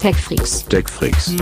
[0.00, 0.64] TechFreaks.
[0.66, 1.36] TechFreaks.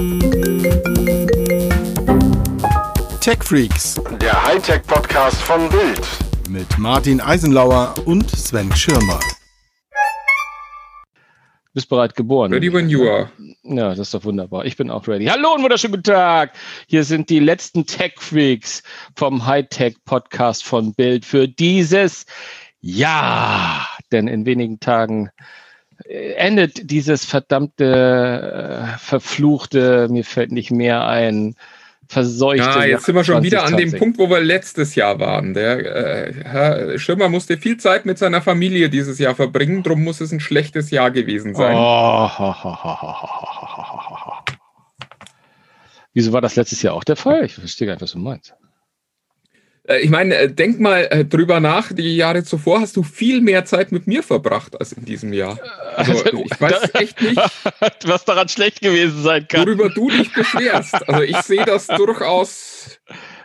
[3.20, 4.00] TechFreaks.
[4.20, 6.00] Der Hightech-Podcast von Bild.
[6.48, 9.20] Mit Martin Eisenlauer und Sven Schirmer.
[11.72, 12.52] Bist bereit geboren?
[12.52, 13.30] Ready when you are.
[13.62, 14.64] Ja, das ist doch wunderbar.
[14.64, 15.26] Ich bin auch ready.
[15.26, 16.52] Hallo und wunderschönen guten Tag.
[16.88, 18.82] Hier sind die letzten Tech Freaks
[19.14, 22.26] vom Hightech Podcast von Bild für dieses
[22.80, 23.86] Jahr.
[24.10, 25.30] Denn in wenigen Tagen
[26.04, 31.56] endet dieses verdammte, äh, verfluchte, mir fällt nicht mehr ein,
[32.08, 32.64] verseuchte.
[32.64, 35.54] Ja, jetzt sind wir schon wieder an dem Punkt, wo wir letztes Jahr waren.
[35.54, 40.20] Der äh, Herr Schirmer musste viel Zeit mit seiner Familie dieses Jahr verbringen, darum muss
[40.20, 41.76] es ein schlechtes Jahr gewesen sein.
[41.76, 42.30] Oh.
[46.14, 47.44] Wieso war das letztes Jahr auch der Fall?
[47.44, 48.54] Ich verstehe gar nicht, was du meinst.
[49.88, 51.92] Äh, ich meine, äh, denk mal äh, drüber nach.
[51.92, 55.58] Die Jahre zuvor hast du viel mehr Zeit mit mir verbracht als in diesem Jahr.
[55.96, 57.36] Also, ich weiß echt nicht,
[58.04, 59.66] was daran schlecht gewesen sein kann.
[59.66, 61.08] Worüber du dich beschwerst.
[61.08, 63.00] Also, ich sehe das durchaus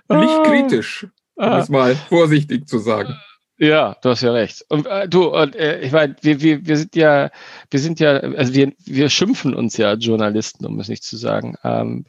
[0.09, 0.44] nicht ah.
[0.44, 3.16] kritisch, um es mal vorsichtig zu sagen.
[3.60, 4.66] Ja, du hast ja recht.
[4.67, 7.30] Und äh, du, und, äh, ich meine, wir, wir, wir sind ja,
[7.70, 11.56] wir sind ja, also wir, wir schimpfen uns ja Journalisten, um es nicht zu sagen.
[11.64, 12.06] Ähm,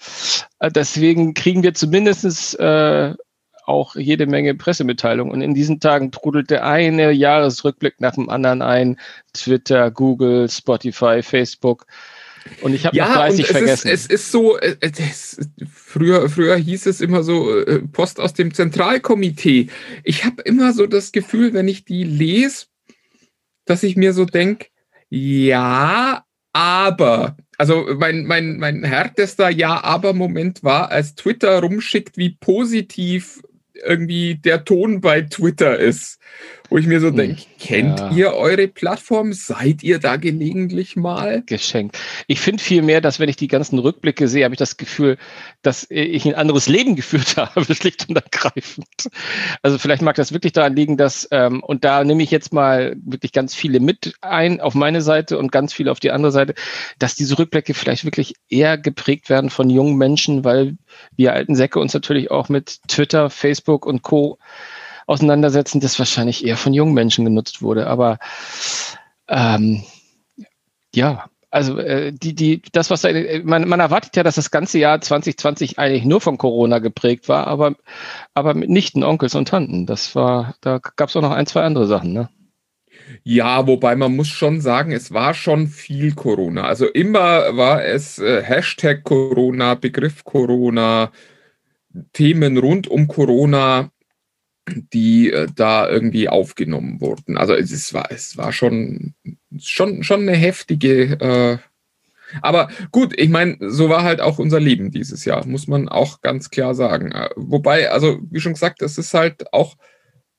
[0.60, 3.14] deswegen kriegen wir zumindestens äh,
[3.66, 5.32] auch jede Menge Pressemitteilungen.
[5.32, 8.98] Und in diesen Tagen trudelt der eine Jahresrückblick nach dem anderen ein.
[9.32, 11.86] Twitter, Google, Spotify, Facebook.
[12.60, 13.88] Und ich habe ja, noch 30 es vergessen.
[13.88, 15.38] Ist, es ist so, äh, es,
[15.72, 19.68] früher, früher hieß es immer so, äh, Post aus dem Zentralkomitee.
[20.02, 22.66] Ich habe immer so das Gefühl, wenn ich die lese,
[23.64, 24.66] dass ich mir so denke,
[25.08, 27.36] ja, aber.
[27.56, 33.42] Also mein, mein, mein härtester Ja-Aber-Moment war, als Twitter rumschickt, wie positiv
[33.84, 36.18] irgendwie der Ton bei Twitter ist,
[36.70, 38.10] wo ich mir so hm, denke, kennt ja.
[38.10, 39.32] ihr eure Plattform?
[39.32, 41.42] Seid ihr da gelegentlich mal?
[41.44, 41.98] Geschenkt.
[42.26, 45.18] Ich finde vielmehr, dass wenn ich die ganzen Rückblicke sehe, habe ich das Gefühl,
[45.62, 48.86] dass ich ein anderes Leben geführt habe, schlicht und ergreifend.
[49.62, 52.96] Also vielleicht mag das wirklich daran liegen, dass, ähm, und da nehme ich jetzt mal
[53.04, 56.54] wirklich ganz viele mit ein auf meine Seite und ganz viele auf die andere Seite,
[56.98, 60.76] dass diese Rückblicke vielleicht wirklich eher geprägt werden von jungen Menschen, weil
[61.16, 64.38] wir alten Säcke uns natürlich auch mit Twitter, Facebook und Co.
[65.06, 67.86] auseinandersetzen, das wahrscheinlich eher von jungen Menschen genutzt wurde.
[67.86, 68.18] Aber
[69.28, 69.84] ähm,
[70.94, 74.78] ja, also äh, die, die, das, was äh, man, man erwartet ja, dass das ganze
[74.78, 77.76] Jahr 2020 eigentlich nur von Corona geprägt war, aber,
[78.34, 79.86] aber mit Nichten, Onkels und Tanten.
[79.86, 82.28] Das war, da gab es auch noch ein, zwei andere Sachen, ne?
[83.22, 86.64] Ja, wobei man muss schon sagen, es war schon viel Corona.
[86.64, 91.12] Also immer war es äh, Hashtag Corona, Begriff Corona,
[92.12, 93.90] Themen rund um Corona,
[94.66, 97.36] die äh, da irgendwie aufgenommen wurden.
[97.36, 99.14] Also es, es, war, es war schon,
[99.58, 101.12] schon, schon eine heftige.
[101.20, 101.58] Äh,
[102.42, 106.20] aber gut, ich meine, so war halt auch unser Leben dieses Jahr, muss man auch
[106.20, 107.12] ganz klar sagen.
[107.12, 109.76] Äh, wobei, also wie schon gesagt, es ist halt auch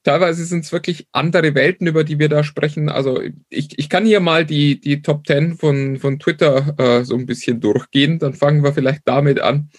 [0.06, 2.90] teilweise sind es wirklich andere Welten, über die wir da sprechen.
[2.90, 7.16] Also ich, ich kann hier mal die, die Top 10 von, von Twitter äh, so
[7.16, 8.20] ein bisschen durchgehen.
[8.20, 9.70] Dann fangen wir vielleicht damit an.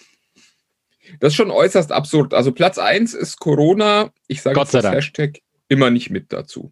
[1.19, 2.33] Das ist schon äußerst absurd.
[2.33, 4.11] Also Platz 1 ist Corona.
[4.27, 6.71] Ich sage Gott sei das Hashtag immer nicht mit dazu.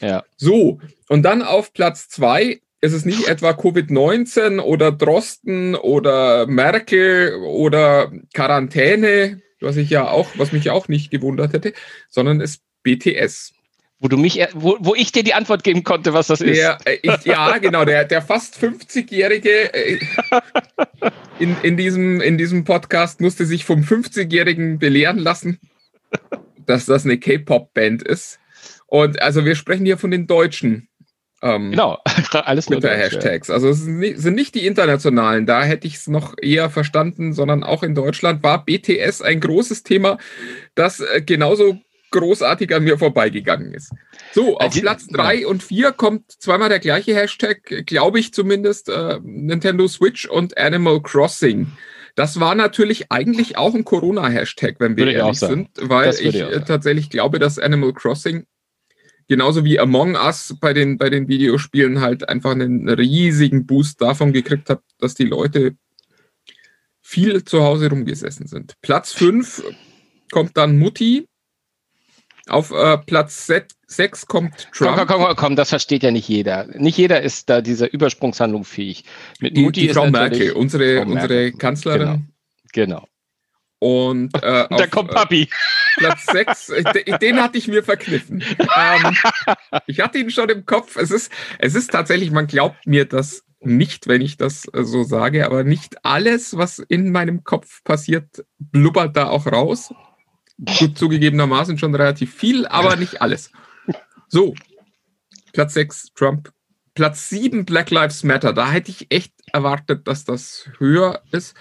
[0.00, 0.24] Ja.
[0.36, 7.34] So, und dann auf Platz 2 ist es nicht etwa Covid-19 oder Drosten oder Merkel
[7.42, 11.72] oder Quarantäne, was ich ja auch, was mich auch nicht gewundert hätte,
[12.08, 13.54] sondern es BTS.
[13.98, 16.58] Wo du mich, wo, wo ich dir die Antwort geben konnte, was das ist.
[16.58, 19.98] Der, äh, ich, ja, genau, der, der fast 50-Jährige äh,
[21.38, 25.58] in, in, diesem, in diesem Podcast musste sich vom 50-Jährigen belehren lassen,
[26.66, 28.38] dass das eine K-Pop-Band ist.
[28.86, 30.88] Und also wir sprechen hier von den Deutschen.
[31.42, 31.98] Ähm, genau,
[32.32, 33.48] alles mit der Hashtags.
[33.48, 37.32] Also es sind nicht, sind nicht die internationalen, da hätte ich es noch eher verstanden,
[37.32, 40.18] sondern auch in Deutschland war BTS ein großes Thema,
[40.74, 41.78] das äh, genauso
[42.10, 43.92] großartig an mir vorbeigegangen ist.
[44.32, 45.48] So, auf also, Platz 3 ja.
[45.48, 51.02] und 4 kommt zweimal der gleiche Hashtag, glaube ich zumindest, äh, Nintendo Switch und Animal
[51.02, 51.68] Crossing.
[52.14, 56.36] Das war natürlich eigentlich auch ein Corona-Hashtag, wenn wir Würde ehrlich sind, weil ich, ich
[56.36, 58.46] äh, tatsächlich glaube, dass Animal Crossing
[59.28, 64.32] genauso wie Among Us bei den, bei den Videospielen halt einfach einen riesigen Boost davon
[64.32, 65.76] gekriegt hat, dass die Leute
[67.02, 68.74] viel zu Hause rumgesessen sind.
[68.82, 69.62] Platz 5
[70.30, 71.28] kommt dann Mutti
[72.48, 73.50] auf äh, Platz
[73.86, 74.96] 6 kommt Trump.
[74.96, 76.66] Komm, komm, komm, komm, das versteht ja nicht jeder.
[76.78, 79.04] Nicht jeder ist da dieser Übersprungshandlung fähig.
[79.40, 81.52] Mit die, Mutti die Frau Merkel, unsere, Frau unsere Merkel.
[81.52, 82.28] Kanzlerin.
[82.72, 83.00] Genau.
[83.00, 83.08] genau.
[83.78, 85.42] Und, äh, da auf, kommt Papi.
[85.42, 85.46] Äh,
[85.98, 88.42] Platz 6, äh, den hatte ich mir verkniffen.
[88.58, 89.16] ähm,
[89.86, 90.96] ich hatte ihn schon im Kopf.
[90.96, 95.02] Es ist, es ist tatsächlich, man glaubt mir das nicht, wenn ich das äh, so
[95.02, 99.92] sage, aber nicht alles, was in meinem Kopf passiert, blubbert da auch raus.
[100.78, 103.50] Gut zugegebenermaßen schon relativ viel, aber nicht alles.
[104.28, 104.54] So,
[105.52, 106.52] Platz 6 Trump.
[106.94, 108.52] Platz 7 Black Lives Matter.
[108.52, 111.54] Da hätte ich echt erwartet, dass das höher ist.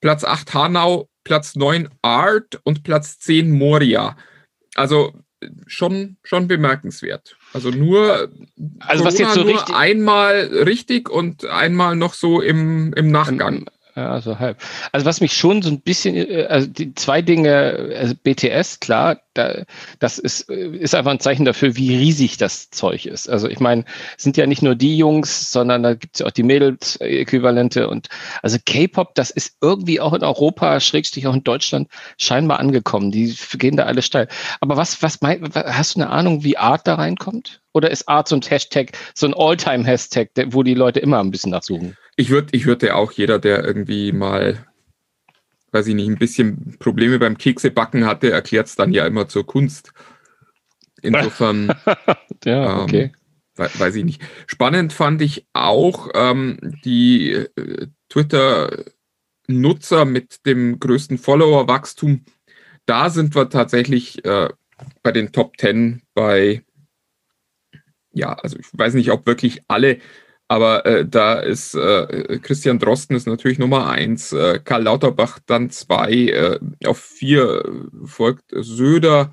[0.00, 4.16] Platz 8 Hanau, Platz 9 Art und Platz 10 Moria.
[4.74, 5.12] Also
[5.66, 7.36] schon, schon bemerkenswert.
[7.52, 8.30] Also nur,
[8.80, 13.66] also was jetzt so nur einmal richtig und einmal noch so im, im Nachgang.
[13.96, 14.58] Ja, also halb.
[14.92, 19.22] Also was mich schon so ein bisschen, äh, also die zwei Dinge, also BTS, klar,
[19.32, 19.64] da,
[20.00, 23.26] das ist, äh, ist einfach ein Zeichen dafür, wie riesig das Zeug ist.
[23.26, 23.86] Also ich meine,
[24.18, 28.08] sind ja nicht nur die Jungs, sondern da gibt es ja auch die Mädels-Äquivalente und
[28.42, 31.88] also K-Pop, das ist irgendwie auch in Europa, Schrägstrich auch in Deutschland,
[32.18, 33.10] scheinbar angekommen.
[33.10, 34.28] Die gehen da alle steil.
[34.60, 37.62] Aber was, was mein, hast du eine Ahnung, wie Art da reinkommt?
[37.72, 41.52] Oder ist Art so ein Hashtag, so ein All-Time-Hashtag, wo die Leute immer ein bisschen
[41.52, 41.96] nachsuchen?
[42.16, 44.66] Ich würde ich würde auch jeder, der irgendwie mal,
[45.72, 49.46] weiß ich nicht, ein bisschen Probleme beim Keksebacken hatte, erklärt es dann ja immer zur
[49.46, 49.92] Kunst.
[51.02, 51.74] Insofern,
[52.44, 53.12] ja, okay.
[53.58, 54.22] Ähm, weiß ich nicht.
[54.46, 62.24] Spannend fand ich auch ähm, die äh, Twitter-Nutzer mit dem größten Follower-Wachstum.
[62.86, 64.48] Da sind wir tatsächlich äh,
[65.02, 66.62] bei den Top 10 bei,
[68.12, 69.98] ja, also ich weiß nicht, ob wirklich alle
[70.48, 75.70] aber äh, da ist äh, Christian Drosten ist natürlich Nummer eins, äh, Karl Lauterbach dann
[75.70, 77.64] zwei, äh, auf vier
[78.04, 79.32] folgt Söder,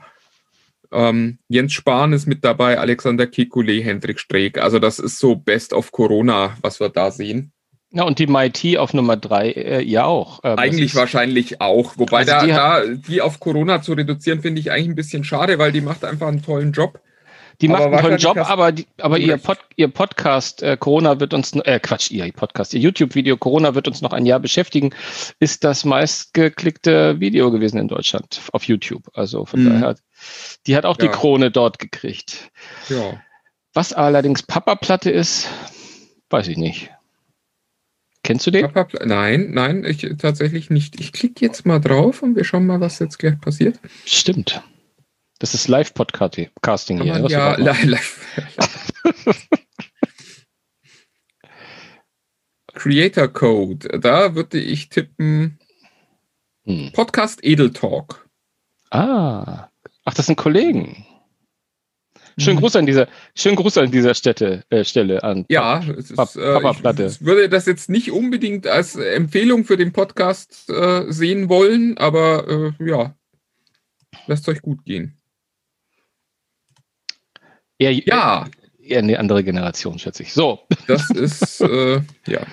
[0.94, 4.60] ähm, Jens Spahn ist mit dabei, Alexander Kekulé, Hendrik Streeck.
[4.60, 7.52] Also das ist so Best of Corona, was wir da sehen.
[7.92, 10.40] Ja, und die MIT auf Nummer drei äh, ja auch.
[10.44, 11.98] Ähm, eigentlich wahrscheinlich auch.
[11.98, 15.24] Wobei also da, die, da, die auf Corona zu reduzieren, finde ich eigentlich ein bisschen
[15.24, 17.00] schade, weil die macht einfach einen tollen Job.
[17.62, 21.34] Die macht einen tollen Job, aber, die, aber ihr, Pod, ihr Podcast äh, Corona wird
[21.34, 24.94] uns, äh, Quatsch, ihr Podcast, ihr YouTube-Video Corona wird uns noch ein Jahr beschäftigen,
[25.40, 29.04] ist das meistgeklickte Video gewesen in Deutschland auf YouTube.
[29.14, 29.70] Also von mhm.
[29.70, 29.96] daher,
[30.68, 31.06] die hat auch ja.
[31.06, 32.52] die Krone dort gekriegt.
[32.90, 33.22] Ja.
[33.74, 35.48] Was allerdings Papa-Platte ist,
[36.30, 36.92] weiß ich nicht.
[38.24, 38.72] Kennst du den?
[39.04, 41.00] Nein, nein, ich tatsächlich nicht.
[41.00, 43.80] Ich klicke jetzt mal drauf und wir schauen mal, was jetzt gleich passiert.
[44.06, 44.64] Stimmt.
[45.44, 47.20] Das ist Live-Podcasting hier.
[47.20, 48.48] Man, ja, live.
[52.74, 54.00] Creator Code.
[54.00, 55.60] Da würde ich tippen
[56.64, 56.94] hm.
[56.94, 58.26] Podcast Edel Talk.
[58.90, 59.68] Ah.
[60.06, 61.06] Ach, das sind Kollegen.
[62.38, 62.62] Schönen hm.
[62.62, 65.44] Gruß an dieser, schönen Gruß an dieser Stätte, äh, Stelle an.
[65.50, 67.08] Ja, es ist, Papa Platte.
[67.08, 72.48] Ich würde das jetzt nicht unbedingt als Empfehlung für den Podcast äh, sehen wollen, aber
[72.80, 73.14] äh, ja,
[74.28, 75.20] lasst euch gut gehen.
[77.84, 78.50] Eher, ja.
[78.82, 80.34] Eher eine andere Generation, schätze ich.
[80.34, 80.60] So.
[80.88, 82.46] Das ist, äh, ja.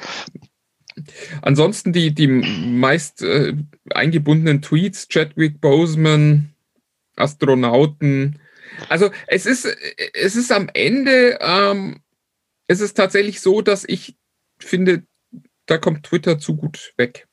[1.42, 3.54] Ansonsten die, die meist äh,
[3.90, 6.54] eingebundenen Tweets, Chadwick Boseman,
[7.16, 8.40] Astronauten.
[8.88, 9.66] Also es ist,
[10.14, 12.00] es ist am Ende, ähm,
[12.66, 14.16] es ist tatsächlich so, dass ich
[14.58, 15.04] finde,
[15.66, 17.28] da kommt Twitter zu gut weg.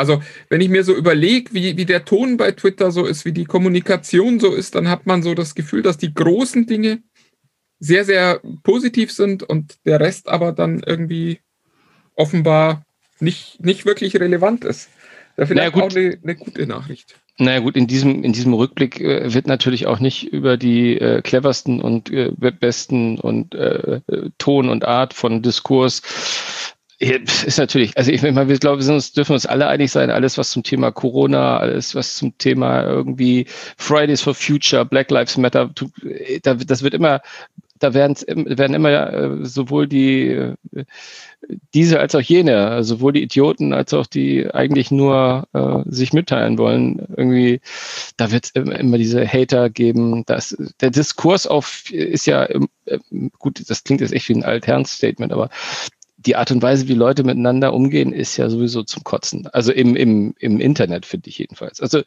[0.00, 3.32] Also, wenn ich mir so überlege, wie, wie der Ton bei Twitter so ist, wie
[3.32, 7.02] die Kommunikation so ist, dann hat man so das Gefühl, dass die großen Dinge
[7.78, 11.40] sehr, sehr positiv sind und der Rest aber dann irgendwie
[12.14, 12.84] offenbar
[13.20, 14.90] nicht, nicht wirklich relevant ist.
[15.36, 17.18] Da vielleicht naja, auch eine, eine, gute Nachricht.
[17.38, 21.22] Naja gut, in diesem, in diesem Rückblick äh, wird natürlich auch nicht über die äh,
[21.22, 24.00] cleversten und äh, besten und äh,
[24.38, 26.02] Ton und Art von Diskurs
[27.00, 30.50] ist natürlich, also ich meine, wir glaube, wir dürfen uns alle einig sein, alles was
[30.50, 33.46] zum Thema Corona, alles was zum Thema irgendwie
[33.78, 35.70] Fridays for Future, Black Lives Matter,
[36.42, 37.22] das wird immer,
[37.78, 40.54] da werden, werden immer äh, sowohl die äh,
[41.72, 46.58] diese als auch jene, sowohl die Idioten als auch die eigentlich nur äh, sich mitteilen
[46.58, 47.62] wollen, irgendwie,
[48.18, 50.24] da wird es immer diese Hater geben.
[50.26, 52.46] Das, der Diskurs auf ist ja
[53.38, 55.48] gut, das klingt jetzt echt wie ein Altherren-Statement, aber
[56.26, 59.46] die Art und Weise, wie Leute miteinander umgehen, ist ja sowieso zum Kotzen.
[59.48, 61.80] Also im, im, im Internet, finde ich jedenfalls.
[61.80, 62.02] Also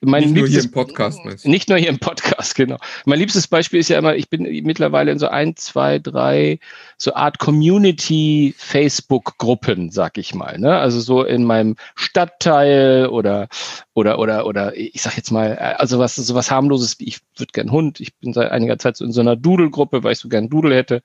[0.00, 1.50] mein nicht liebstes, nur hier im Podcast, meinst du?
[1.50, 2.78] Nicht nur hier im Podcast, genau.
[3.04, 6.60] Mein liebstes Beispiel ist ja immer, ich bin mittlerweile in so ein, zwei, drei
[6.98, 10.58] so Art Community-Facebook-Gruppen, sag ich mal.
[10.58, 10.76] Ne?
[10.76, 13.46] Also so in meinem Stadtteil oder
[13.94, 17.70] oder oder oder ich sag jetzt mal, also was so was harmloses, ich würde gern
[17.70, 18.00] Hund.
[18.00, 20.74] Ich bin seit einiger Zeit so in so einer Doodle-Gruppe, weil ich so gern Doodle
[20.74, 21.02] hätte.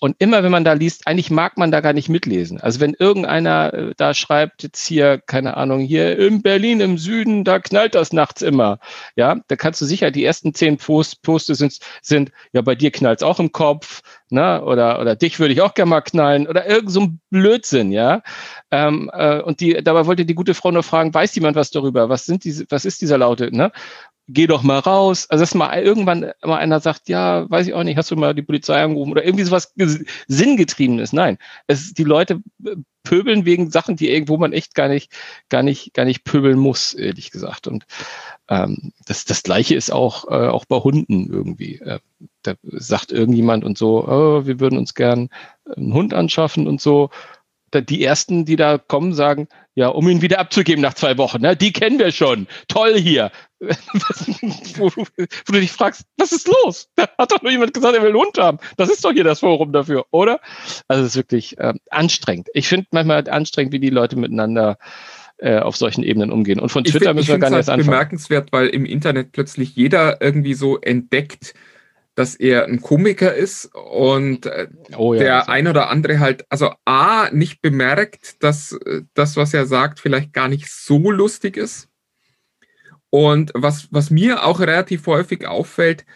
[0.00, 2.60] Und immer wenn man da liest, eigentlich mag man da gar nicht mitlesen.
[2.60, 7.44] Also wenn irgendeiner äh, da schreibt, jetzt hier, keine Ahnung, hier in Berlin im Süden,
[7.44, 8.78] da knallt das nachts immer.
[9.16, 12.90] Ja, da kannst du sicher, die ersten zehn Post, Poste sind, sind, ja, bei dir
[12.90, 14.62] knallt es auch im Kopf, Ne?
[14.62, 18.22] Oder, oder dich würde ich auch gerne mal knallen oder irgend so ein Blödsinn, ja.
[18.70, 22.08] Ähm, äh, und die, dabei wollte die gute Frau nur fragen, weiß jemand was darüber?
[22.08, 23.54] Was sind diese, was ist dieser Laute?
[23.54, 23.72] Ne?
[24.30, 25.26] Geh doch mal raus.
[25.30, 28.34] Also dass mal irgendwann mal einer sagt, ja, weiß ich auch nicht, hast du mal
[28.34, 29.74] die Polizei angerufen oder irgendwie sowas
[30.26, 31.14] sinngetriebenes.
[31.14, 35.10] Nein, es die Leute äh, pöbeln wegen Sachen, die irgendwo man echt gar nicht,
[35.48, 37.66] gar nicht, gar nicht pöbeln muss, ehrlich gesagt.
[37.66, 37.86] Und
[38.48, 41.76] ähm, das, das Gleiche ist auch, äh, auch bei Hunden irgendwie.
[41.76, 42.00] Äh,
[42.42, 45.30] da sagt irgendjemand und so, oh, wir würden uns gern
[45.74, 47.08] einen Hund anschaffen und so.
[47.74, 51.56] Die ersten, die da kommen, sagen, ja, um ihn wieder abzugeben nach zwei Wochen, ne?
[51.56, 52.46] die kennen wir schon.
[52.68, 53.30] Toll hier.
[53.60, 56.88] wo, wo, wo, du dich fragst, was ist los?
[56.96, 58.58] Da hat doch nur jemand gesagt, er will einen Hund haben.
[58.76, 60.40] Das ist doch hier das Forum dafür, oder?
[60.86, 62.48] Also es ist wirklich äh, anstrengend.
[62.54, 64.78] Ich finde manchmal anstrengend, wie die Leute miteinander
[65.38, 66.60] äh, auf solchen Ebenen umgehen.
[66.60, 67.90] Und von Twitter find, müssen wir gar nicht erst anfangen.
[67.90, 71.54] bemerkenswert, weil im Internet plötzlich jeder irgendwie so entdeckt,
[72.18, 76.72] dass er ein Komiker ist und äh, oh, ja, der ein oder andere halt, also
[76.84, 81.88] A, nicht bemerkt, dass äh, das, was er sagt, vielleicht gar nicht so lustig ist.
[83.10, 86.06] Und was, was mir auch relativ häufig auffällt,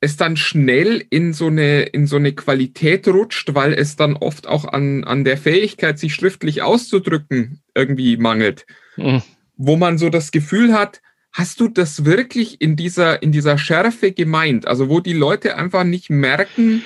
[0.00, 4.46] es dann schnell in so eine, in so eine Qualität rutscht, weil es dann oft
[4.46, 8.64] auch an, an der Fähigkeit, sich schriftlich auszudrücken, irgendwie mangelt.
[8.96, 9.22] Mhm.
[9.58, 14.12] Wo man so das Gefühl hat, hast du das wirklich in dieser, in dieser Schärfe
[14.12, 14.66] gemeint?
[14.66, 16.84] Also wo die Leute einfach nicht merken,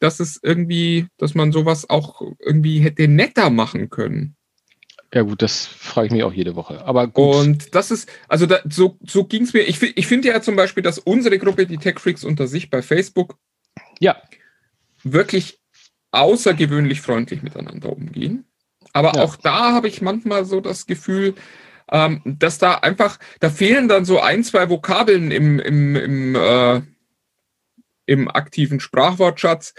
[0.00, 4.36] dass es irgendwie, dass man sowas auch irgendwie hätte netter machen können.
[5.12, 6.84] Ja gut, das frage ich mich auch jede Woche.
[6.84, 7.34] Aber gut.
[7.34, 9.62] Und das ist, also da, so, so ging es mir.
[9.62, 12.80] Ich, ich finde ja zum Beispiel, dass unsere Gruppe, die Tech Freaks unter sich bei
[12.80, 13.36] Facebook,
[13.98, 14.22] ja,
[15.02, 15.60] wirklich
[16.12, 18.44] außergewöhnlich freundlich miteinander umgehen.
[18.92, 19.22] Aber ja.
[19.22, 21.34] auch da habe ich manchmal so das Gefühl,
[21.90, 26.82] ähm, dass da einfach, da fehlen dann so ein, zwei Vokabeln im, im, im, äh,
[28.06, 29.74] im aktiven Sprachwortschatz.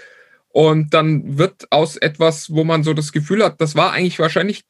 [0.49, 4.65] Und dann wird aus etwas, wo man so das Gefühl hat, das war eigentlich wahrscheinlich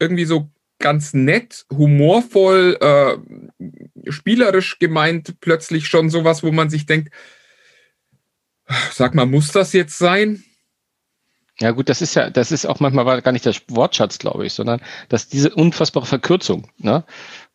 [0.00, 0.50] irgendwie so
[0.80, 7.14] ganz nett, humorvoll, äh, spielerisch gemeint, plötzlich schon sowas, wo man sich denkt,
[8.92, 10.42] sag mal, muss das jetzt sein?
[11.60, 14.52] Ja gut, das ist ja, das ist auch manchmal gar nicht der Wortschatz, glaube ich,
[14.52, 17.04] sondern dass diese unfassbare Verkürzung, ne?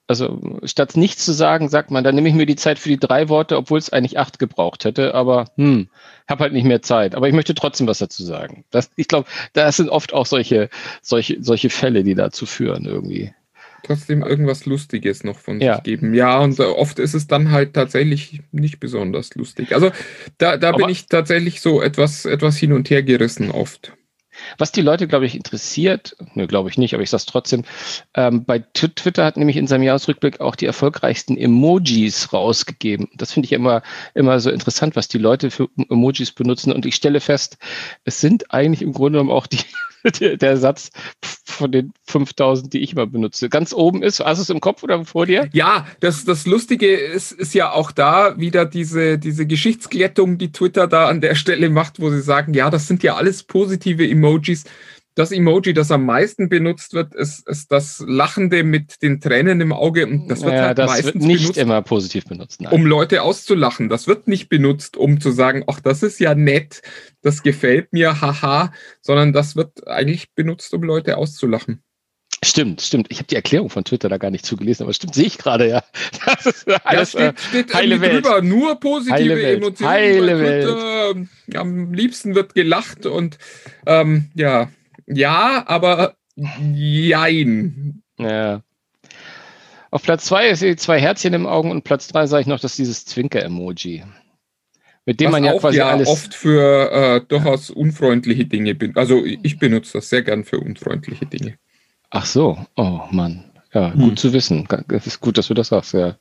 [0.08, 2.98] Also statt nichts zu sagen, sagt man, dann nehme ich mir die Zeit für die
[3.00, 5.90] drei Worte, obwohl es eigentlich acht gebraucht hätte, aber hm,
[6.28, 7.14] habe halt nicht mehr Zeit.
[7.14, 8.66] Aber ich möchte trotzdem was dazu sagen.
[8.72, 10.70] Das, ich glaube, da sind oft auch solche,
[11.04, 13.34] solche, solche Fälle, die dazu führen irgendwie.
[13.84, 15.76] Trotzdem irgendwas Lustiges noch von ja.
[15.76, 16.14] sich geben.
[16.14, 19.74] Ja, und oft ist es dann halt tatsächlich nicht besonders lustig.
[19.74, 19.92] Also
[20.38, 23.94] da, da bin ich tatsächlich so etwas, etwas hin und her gerissen oft.
[24.58, 27.64] Was die Leute, glaube ich, interessiert, ne, glaube ich nicht, aber ich sage es trotzdem,
[28.16, 33.10] ähm, bei Twitter hat nämlich in seinem Jahresrückblick auch die erfolgreichsten Emojis rausgegeben.
[33.16, 33.82] Das finde ich immer,
[34.14, 36.72] immer so interessant, was die Leute für Emojis benutzen.
[36.72, 37.58] Und ich stelle fest,
[38.04, 39.60] es sind eigentlich im Grunde genommen auch die
[40.40, 40.92] der, Satz
[41.46, 43.50] von den 5000, die ich immer benutze.
[43.50, 45.50] Ganz oben ist, hast du es im Kopf oder vor dir?
[45.52, 50.88] Ja, das, das Lustige ist, ist ja auch da wieder diese, diese Geschichtsglättung, die Twitter
[50.88, 54.39] da an der Stelle macht, wo sie sagen, ja, das sind ja alles positive Emojis
[55.20, 59.74] das Emoji, das am meisten benutzt wird, ist, ist das Lachende mit den Tränen im
[59.74, 60.08] Auge.
[60.08, 62.62] Und das wird ja, halt das meistens wird nicht benutzt, immer positiv benutzt.
[62.62, 62.72] Nein.
[62.72, 63.90] Um Leute auszulachen.
[63.90, 66.82] Das wird nicht benutzt, um zu sagen, ach, das ist ja nett,
[67.22, 71.84] das gefällt mir, haha, sondern das wird eigentlich benutzt, um Leute auszulachen.
[72.44, 73.08] Stimmt, stimmt.
[73.10, 75.68] Ich habe die Erklärung von Twitter da gar nicht zugelesen, aber stimmt, sehe ich gerade,
[75.68, 75.84] ja.
[76.26, 78.26] Das ist alles, ja, steht, steht äh, heile Welt.
[78.26, 79.92] drüber, nur positive heile Emotionen.
[79.92, 81.28] Heile Welt.
[81.56, 83.38] Am liebsten wird gelacht und
[83.86, 84.70] ähm, ja,
[85.06, 86.16] ja, aber
[86.74, 88.04] jein.
[88.18, 88.62] Ja.
[89.92, 92.76] Auf Platz zwei ist zwei Herzchen im Augen und Platz drei sage ich noch, dass
[92.76, 94.04] dieses Zwinker-Emoji.
[95.06, 96.08] Mit dem Was man ja quasi ja alles.
[96.08, 98.96] oft für äh, durchaus unfreundliche Dinge bin.
[98.96, 101.58] Also ich benutze das sehr gern für unfreundliche Dinge.
[102.10, 103.46] Ach so, oh Mann.
[103.74, 104.02] Ja, hm.
[104.02, 104.68] gut zu wissen.
[104.90, 106.18] Es ist gut, dass du das sagst, ja.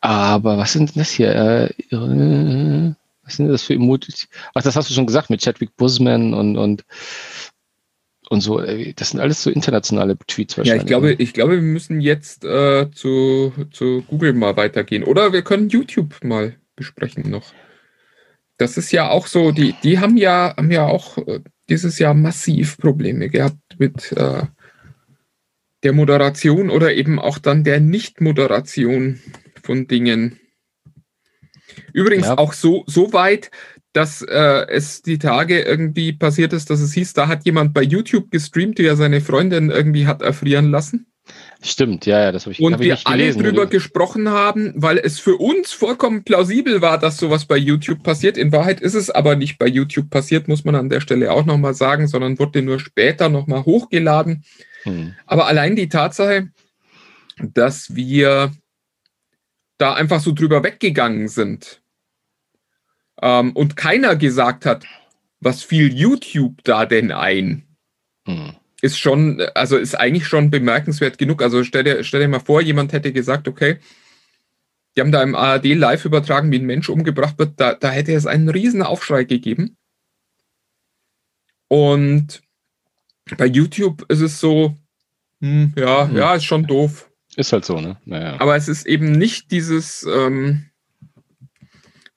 [0.00, 1.34] Aber was sind das hier?
[1.34, 4.28] Äh, was sind das für Emojis?
[4.54, 6.84] Ach, das hast du schon gesagt mit Chadwick Boseman und, und
[8.28, 8.60] und so.
[8.60, 10.82] Das sind alles so internationale Tweets wahrscheinlich.
[10.82, 15.04] Ja, ich glaube, ich glaube, wir müssen jetzt äh, zu, zu Google mal weitergehen.
[15.04, 17.52] Oder wir können YouTube mal besprechen noch.
[18.58, 22.14] Das ist ja auch so, die, die haben ja, haben ja auch äh, dieses Jahr
[22.14, 24.42] massiv Probleme gehabt mit äh,
[25.86, 29.20] der Moderation oder eben auch dann der Nicht-Moderation
[29.62, 30.40] von Dingen.
[31.92, 32.38] Übrigens ja.
[32.38, 33.52] auch so, so weit,
[33.92, 37.82] dass äh, es die Tage irgendwie passiert ist, dass es hieß, da hat jemand bei
[37.82, 41.06] YouTube gestreamt, wie er seine Freundin irgendwie hat erfrieren lassen.
[41.62, 43.44] Stimmt, ja, ja, das habe ich Und hab ich wir nicht alle gelesen.
[43.44, 48.36] drüber gesprochen haben, weil es für uns vollkommen plausibel war, dass sowas bei YouTube passiert.
[48.36, 51.44] In Wahrheit ist es aber nicht bei YouTube passiert, muss man an der Stelle auch
[51.44, 54.42] nochmal sagen, sondern wurde nur später nochmal hochgeladen.
[54.86, 55.14] Hm.
[55.26, 56.48] Aber allein die Tatsache,
[57.38, 58.52] dass wir
[59.78, 61.82] da einfach so drüber weggegangen sind
[63.20, 64.86] ähm, und keiner gesagt hat,
[65.40, 67.66] was fiel YouTube da denn ein?
[68.26, 68.54] Hm.
[68.80, 71.42] ist schon, also ist eigentlich schon bemerkenswert genug.
[71.42, 73.78] Also stell dir, stell dir mal vor, jemand hätte gesagt, okay,
[74.96, 78.14] die haben da im ARD live übertragen, wie ein Mensch umgebracht wird, da, da hätte
[78.14, 79.76] es einen riesen Aufschrei gegeben.
[81.68, 82.42] Und
[83.36, 84.74] bei YouTube ist es so,
[85.40, 86.16] hm, ja, Hm.
[86.16, 87.10] ja, ist schon doof.
[87.36, 87.98] Ist halt so, ne?
[88.04, 88.40] Naja.
[88.40, 90.70] Aber es ist eben nicht dieses, ähm,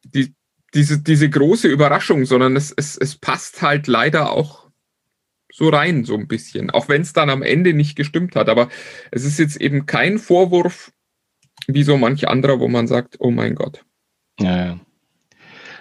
[0.03, 0.33] die,
[0.73, 4.69] diese, diese große Überraschung, sondern es, es, es passt halt leider auch
[5.51, 6.69] so rein, so ein bisschen.
[6.69, 8.47] Auch wenn es dann am Ende nicht gestimmt hat.
[8.47, 8.69] Aber
[9.11, 10.93] es ist jetzt eben kein Vorwurf
[11.67, 13.83] wie so manch anderer, wo man sagt, oh mein Gott.
[14.39, 14.79] Ja, ja.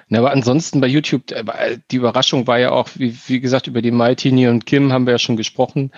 [0.09, 3.83] Na, aber ansonsten bei YouTube, äh, die Überraschung war ja auch, wie, wie gesagt, über
[3.83, 5.93] die Maitini und Kim haben wir ja schon gesprochen.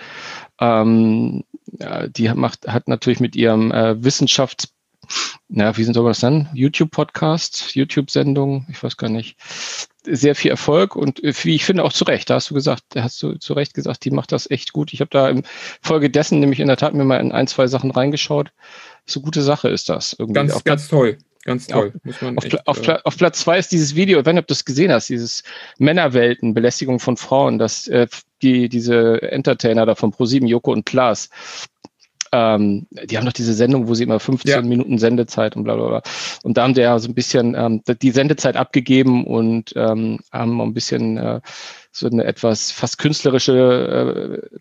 [0.59, 4.67] Ähm, die hat, macht, hat natürlich mit ihrem äh, Wissenschafts-
[5.49, 6.49] na, wie soll man das nennen?
[6.53, 9.37] YouTube-Podcast, YouTube-Sendung, ich weiß gar nicht.
[10.03, 12.29] Sehr viel Erfolg und äh, wie ich finde auch zu Recht.
[12.29, 14.93] Da hast du gesagt, da hast du zu Recht gesagt, die macht das echt gut.
[14.93, 15.43] Ich habe da im
[15.81, 18.51] Folge dessen nämlich in der Tat mir mal in ein, zwei Sachen reingeschaut.
[19.05, 20.13] So gute Sache ist das.
[20.13, 21.17] Irgendwie Ganz, auf ganz toll.
[21.43, 21.93] Ganz toll.
[22.03, 24.65] Muss man auf, echt, auf, äh, auf Platz zwei ist dieses Video, ob du es
[24.65, 25.43] gesehen hast, dieses
[25.79, 28.07] Männerwelten, Belästigung von Frauen, dass äh,
[28.41, 31.29] die, diese Entertainer da von ProSieben, Joko und Klaas,
[32.31, 34.61] ähm, die haben doch diese Sendung, wo sie immer 15 Ja.
[34.61, 36.01] Minuten Sendezeit und bla bla bla.
[36.43, 40.61] Und da haben die ja so ein bisschen ähm, die Sendezeit abgegeben und ähm, haben
[40.61, 41.41] ein bisschen äh,
[41.91, 44.57] so eine etwas fast künstlerische äh,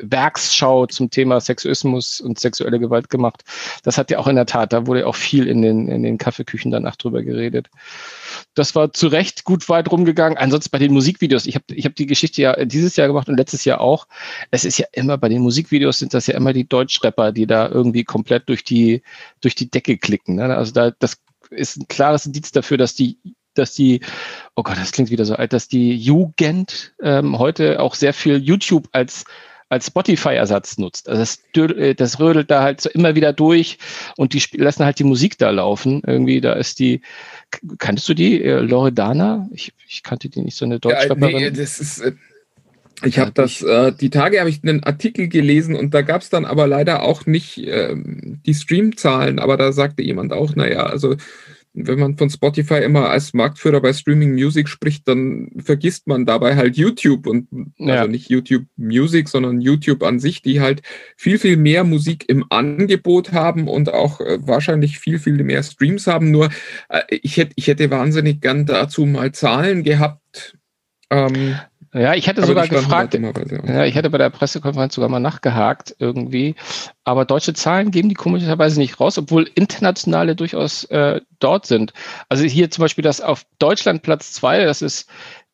[0.00, 3.44] Werksschau zum Thema Sexismus und sexuelle Gewalt gemacht.
[3.82, 6.18] Das hat ja auch in der Tat, da wurde auch viel in den, in den
[6.18, 7.68] Kaffeeküchen danach drüber geredet.
[8.54, 10.38] Das war zu Recht gut weit rumgegangen.
[10.38, 13.36] Ansonsten bei den Musikvideos, ich habe ich hab die Geschichte ja dieses Jahr gemacht und
[13.36, 14.06] letztes Jahr auch.
[14.50, 17.68] Es ist ja immer, bei den Musikvideos sind das ja immer die Deutschrapper, die da
[17.68, 19.02] irgendwie komplett durch die,
[19.40, 20.36] durch die Decke klicken.
[20.36, 20.54] Ne?
[20.56, 21.18] Also da, das
[21.50, 23.18] ist ein klares Indiz dafür, dass die
[23.54, 24.00] dass die,
[24.54, 28.38] oh Gott, das klingt wieder so alt, dass die Jugend ähm, heute auch sehr viel
[28.38, 29.24] YouTube als
[29.68, 31.08] als Spotify-Ersatz nutzt.
[31.08, 33.78] Also das, äh, das rödelt da halt so immer wieder durch
[34.16, 36.02] und die lassen halt die Musik da laufen.
[36.06, 37.02] Irgendwie, da ist die,
[37.78, 39.48] kanntest du die, äh, Loredana?
[39.52, 41.34] Ich, ich kannte die nicht, so eine Ja, Deutschrapperin.
[41.34, 41.98] nee, das ist.
[42.00, 42.12] äh,
[43.04, 46.22] Ich Ja, habe das, äh, die Tage habe ich einen Artikel gelesen und da gab
[46.22, 50.84] es dann aber leider auch nicht ähm, die Streamzahlen, aber da sagte jemand auch, naja,
[50.86, 51.14] also
[51.86, 56.56] wenn man von Spotify immer als Marktführer bei Streaming Music spricht, dann vergisst man dabei
[56.56, 58.00] halt YouTube und Ja.
[58.00, 60.82] also nicht YouTube Music, sondern YouTube an sich, die halt
[61.16, 66.06] viel, viel mehr Musik im Angebot haben und auch äh, wahrscheinlich viel, viel mehr Streams
[66.06, 66.30] haben.
[66.30, 66.50] Nur
[66.88, 70.56] äh, ich, hätte, ich hätte wahnsinnig gern dazu mal Zahlen gehabt.
[71.10, 71.56] Ähm,
[71.98, 73.14] ja, ich hatte aber sogar gefragt.
[73.14, 76.54] Ja, ich hatte bei der Pressekonferenz sogar mal nachgehakt irgendwie.
[77.04, 81.92] Aber deutsche Zahlen geben die komischerweise nicht raus, obwohl internationale durchaus äh, dort sind.
[82.28, 85.08] Also hier zum Beispiel das auf Deutschland Platz zwei, das ist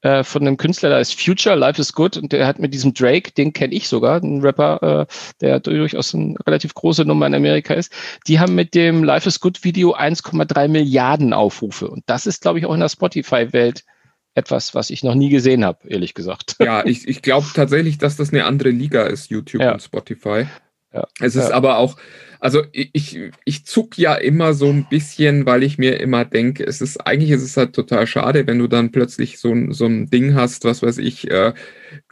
[0.04, 2.92] äh, von einem Künstler, da ist Future, Life is Good und der hat mit diesem
[2.92, 7.34] Drake, den kenne ich sogar, ein Rapper, äh, der durchaus eine relativ große Nummer in
[7.34, 7.90] Amerika ist.
[8.26, 11.88] Die haben mit dem Life is Good Video 1,3 Milliarden Aufrufe.
[11.88, 13.84] Und das ist, glaube ich, auch in der Spotify-Welt
[14.34, 16.56] etwas, was ich noch nie gesehen habe, ehrlich gesagt.
[16.58, 19.72] Ja, ich, ich glaube tatsächlich, dass das eine andere Liga ist, YouTube Ja.
[19.72, 20.46] und Spotify.
[20.92, 21.06] Ja.
[21.20, 21.54] Es ist Ja.
[21.54, 21.96] aber auch,
[22.40, 26.80] also ich, ich, zuck ja immer so ein bisschen, weil ich mir immer denke, es
[26.80, 30.08] ist, eigentlich ist es halt total schade, wenn du dann plötzlich so, ein- so ein
[30.10, 31.52] Ding hast, was weiß ich, äh,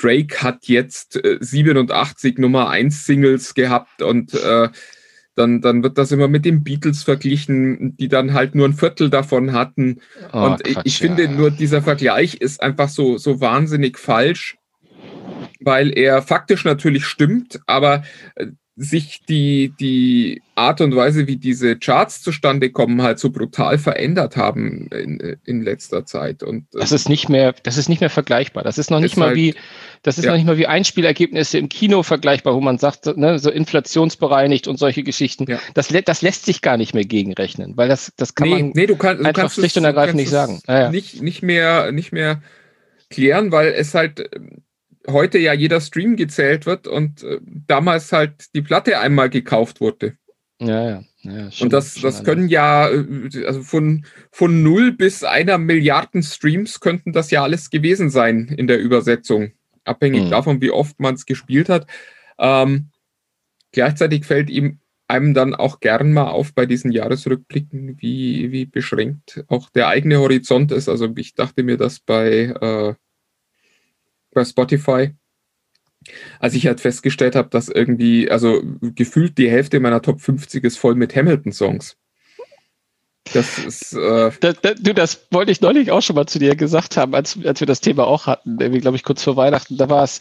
[0.01, 4.69] Drake hat jetzt äh, 87 Nummer 1 Singles gehabt und äh,
[5.35, 9.11] dann, dann wird das immer mit den Beatles verglichen, die dann halt nur ein Viertel
[9.11, 10.01] davon hatten.
[10.33, 11.31] Oh, und ich, Quatsch, ich finde ja.
[11.31, 14.57] nur, dieser Vergleich ist einfach so, so wahnsinnig falsch,
[15.61, 18.03] weil er faktisch natürlich stimmt, aber
[18.35, 23.77] äh, sich die, die Art und Weise, wie diese Charts zustande kommen, halt so brutal
[23.77, 26.43] verändert haben in, in letzter Zeit.
[26.43, 28.65] Und äh, Das ist nicht mehr, das ist nicht mehr vergleichbar.
[28.65, 29.55] Das ist noch nicht mal halt- wie,
[30.03, 30.31] das ist ja.
[30.31, 34.79] noch nicht mal wie Einspielergebnisse im Kino vergleichbar, wo man sagt, ne, so inflationsbereinigt und
[34.79, 35.45] solche Geschichten.
[35.49, 35.59] Ja.
[35.75, 38.73] Das, das lässt sich gar nicht mehr gegenrechnen, weil das, das kann nee, man.
[38.75, 40.63] nee, du, kann, du einfach schlicht und ergreifend nicht sagen.
[40.67, 40.91] Ja, ja.
[40.91, 42.41] Nicht, nicht, mehr, nicht mehr
[43.11, 44.63] klären, weil es halt ähm,
[45.09, 50.17] heute ja jeder Stream gezählt wird und äh, damals halt die Platte einmal gekauft wurde.
[50.61, 51.05] Ja, ja.
[51.23, 56.23] ja schon- Und das, das können ja, äh, also von, von null bis einer Milliarden
[56.23, 59.53] Streams könnten das ja alles gewesen sein in der Übersetzung.
[59.85, 60.31] Abhängig Mhm.
[60.31, 61.87] davon, wie oft man es gespielt hat.
[62.39, 62.91] Ähm,
[63.73, 69.45] gleichzeitig fällt ihm einem dann auch gern mal auf bei diesen Jahresrückblicken, wie, wie beschränkt
[69.49, 70.89] auch der eigene Horizont ist.
[70.89, 72.95] Also ich dachte mir das bei, äh,
[74.33, 75.11] bei Spotify,
[76.41, 80.79] als ich halt festgestellt habe, dass irgendwie, also gefühlt die Hälfte meiner Top 50 ist
[80.79, 81.97] voll mit Hamilton-Songs.
[83.33, 83.93] Das ist.
[83.93, 87.15] Äh da, da, du, das wollte ich neulich auch schon mal zu dir gesagt haben,
[87.15, 89.77] als, als wir das Thema auch hatten, irgendwie, glaube ich, kurz vor Weihnachten.
[89.77, 90.21] Da war es,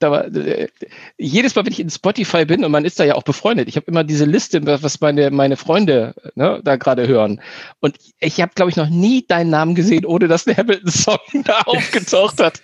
[0.00, 0.68] da war, äh,
[1.16, 3.76] jedes Mal, wenn ich in Spotify bin und man ist da ja auch befreundet, ich
[3.76, 7.40] habe immer diese Liste, was meine, meine Freunde ne, da gerade hören.
[7.80, 11.60] Und ich habe, glaube ich, noch nie deinen Namen gesehen, ohne dass der Hamilton-Song da
[11.60, 12.60] aufgetaucht hat.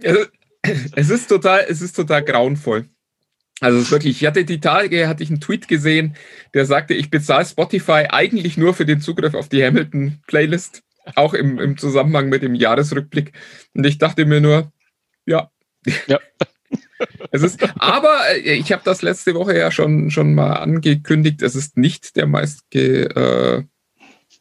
[0.00, 2.88] Es ist total, es ist total grauenvoll.
[3.60, 6.16] Also es ist wirklich, ich hatte die Tage, hatte ich einen Tweet gesehen,
[6.54, 10.82] der sagte, ich bezahle Spotify eigentlich nur für den Zugriff auf die Hamilton-Playlist,
[11.16, 13.32] auch im, im Zusammenhang mit dem Jahresrückblick.
[13.74, 14.72] Und ich dachte mir nur,
[15.26, 15.50] ja.
[16.06, 16.20] Ja.
[17.32, 21.56] es ist, aber äh, ich habe das letzte Woche ja schon, schon mal angekündigt, es
[21.56, 23.64] ist nicht der meistge, äh,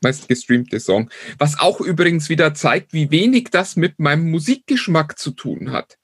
[0.02, 1.10] meistgestreamte Song.
[1.38, 5.98] Was auch übrigens wieder zeigt, wie wenig das mit meinem Musikgeschmack zu tun hat.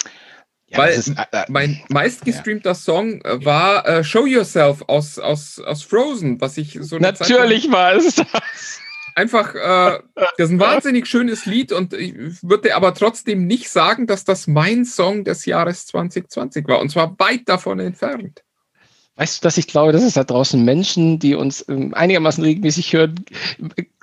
[0.74, 2.76] Ja, Weil ist, äh, äh, mein meistgestreamter ja.
[2.76, 7.94] Song äh, war äh, Show Yourself aus, aus, aus Frozen, was ich so Natürlich war
[7.94, 8.80] es das.
[9.16, 14.08] Einfach, äh, das ist ein wahnsinnig schönes Lied und ich würde aber trotzdem nicht sagen,
[14.08, 18.44] dass das mein Song des Jahres 2020 war und zwar weit davon entfernt.
[19.16, 22.94] Weißt du, dass ich glaube, dass es da draußen Menschen, die uns ähm, einigermaßen regelmäßig
[22.94, 23.24] hören,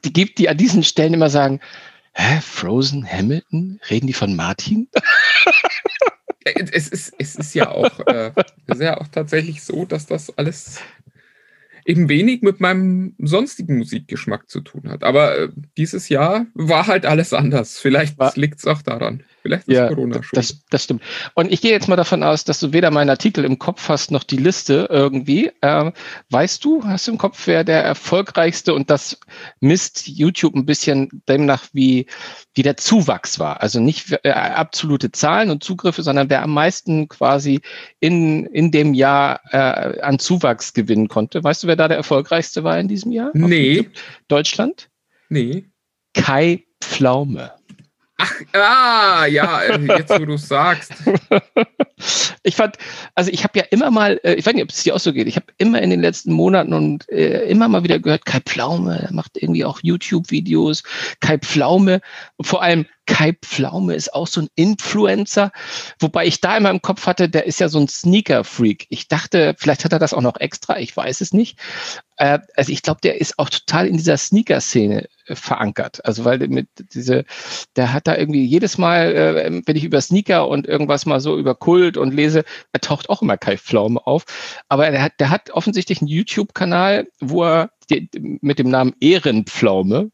[0.05, 1.61] die gibt, die an diesen Stellen immer sagen,
[2.12, 4.88] hä, Frozen, Hamilton, reden die von Martin?
[6.44, 8.33] es ist, es ist ja auch, äh,
[8.66, 10.81] ist ja auch tatsächlich so, dass das alles
[11.85, 15.03] eben wenig mit meinem sonstigen Musikgeschmack zu tun hat.
[15.03, 17.79] Aber äh, dieses Jahr war halt alles anders.
[17.79, 19.25] Vielleicht liegt es auch daran.
[19.42, 20.37] Vielleicht ist ja, Corona schon.
[20.37, 21.03] Das, das stimmt.
[21.35, 24.11] Und ich gehe jetzt mal davon aus, dass du weder meinen Artikel im Kopf hast,
[24.11, 25.50] noch die Liste irgendwie.
[25.62, 25.92] Ähm,
[26.31, 29.18] weißt du, hast du im Kopf, wer der erfolgreichste und das
[29.61, 32.07] misst YouTube ein bisschen demnach, wie,
[32.55, 33.62] wie der Zuwachs war?
[33.62, 37.61] Also nicht äh, absolute Zahlen und Zugriffe, sondern wer am meisten quasi
[38.00, 41.42] in, in dem Jahr äh, an Zuwachs gewinnen konnte.
[41.42, 43.31] Weißt du, wer da der erfolgreichste war in diesem Jahr?
[43.33, 43.88] Nee.
[44.29, 44.90] Deutschland?
[45.29, 45.64] Nee.
[46.12, 47.53] Kai Pflaume.
[48.22, 50.92] Ach, ah, ja, äh, jetzt wo du es sagst.
[52.42, 52.76] ich fand,
[53.14, 55.12] also ich habe ja immer mal, äh, ich weiß nicht, ob es dir auch so
[55.12, 58.40] geht, ich habe immer in den letzten Monaten und äh, immer mal wieder gehört, Kai
[58.40, 60.83] Pflaume, macht irgendwie auch YouTube-Videos,
[61.20, 62.00] Kai Pflaume,
[62.42, 65.50] vor allem Kai Pflaume ist auch so ein Influencer,
[65.98, 68.87] wobei ich da immer im Kopf hatte, der ist ja so ein Sneaker-Freak.
[68.88, 71.59] Ich dachte, vielleicht hat er das auch noch extra, ich weiß es nicht.
[72.18, 76.05] Äh, also ich glaube, der ist auch total in dieser Sneaker-Szene verankert.
[76.05, 77.25] Also weil mit diese,
[77.77, 81.38] der hat da irgendwie jedes Mal, äh, wenn ich über Sneaker und irgendwas mal so
[81.38, 84.25] über Kult und lese, er taucht auch immer Kai Pflaume auf.
[84.69, 88.09] Aber der hat, der hat offensichtlich einen YouTube-Kanal, wo er die,
[88.40, 90.11] mit dem Namen Ehrenpflaume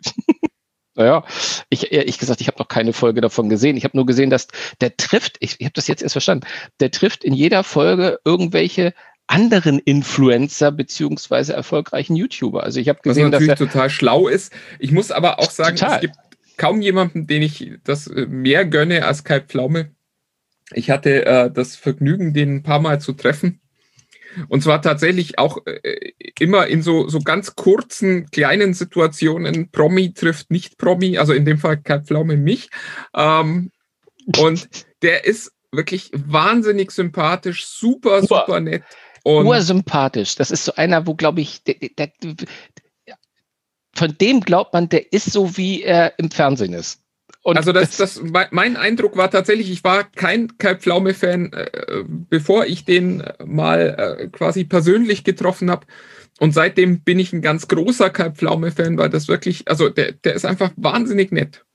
[0.98, 1.24] Naja,
[1.70, 3.76] ich ehrlich gesagt, ich habe noch keine Folge davon gesehen.
[3.76, 4.48] Ich habe nur gesehen, dass
[4.80, 6.44] der trifft, ich, ich habe das jetzt erst verstanden,
[6.80, 8.94] der trifft in jeder Folge irgendwelche
[9.28, 12.64] anderen Influencer beziehungsweise erfolgreichen YouTuber.
[12.64, 14.52] Also ich habe gesehen, Was natürlich dass er total schlau ist.
[14.78, 15.96] Ich muss aber auch sagen, total.
[15.96, 16.14] es gibt
[16.56, 19.92] kaum jemanden, den ich das äh, mehr gönne als Kai Pflaume.
[20.72, 23.60] Ich hatte äh, das Vergnügen, den ein paar Mal zu treffen.
[24.48, 29.70] Und zwar tatsächlich auch äh, immer in so, so ganz kurzen, kleinen Situationen.
[29.70, 32.70] Promi trifft nicht Promi, also in dem Fall Kai Pflaume mich.
[33.14, 33.70] Ähm,
[34.36, 34.68] und
[35.02, 38.82] der ist wirklich wahnsinnig sympathisch, super, super nett.
[39.28, 40.36] Und Ursympathisch.
[40.36, 42.46] Das ist so einer, wo, glaube ich, der, der, der,
[43.94, 47.02] von dem glaubt man, der ist so, wie er im Fernsehen ist.
[47.42, 52.64] Und also das, das, mein Eindruck war tatsächlich, ich war kein Kai Pflaume-Fan, äh, bevor
[52.64, 55.86] ich den mal äh, quasi persönlich getroffen habe.
[56.40, 60.34] Und seitdem bin ich ein ganz großer Kai Pflaume-Fan, weil das wirklich, also der, der
[60.34, 61.66] ist einfach wahnsinnig nett.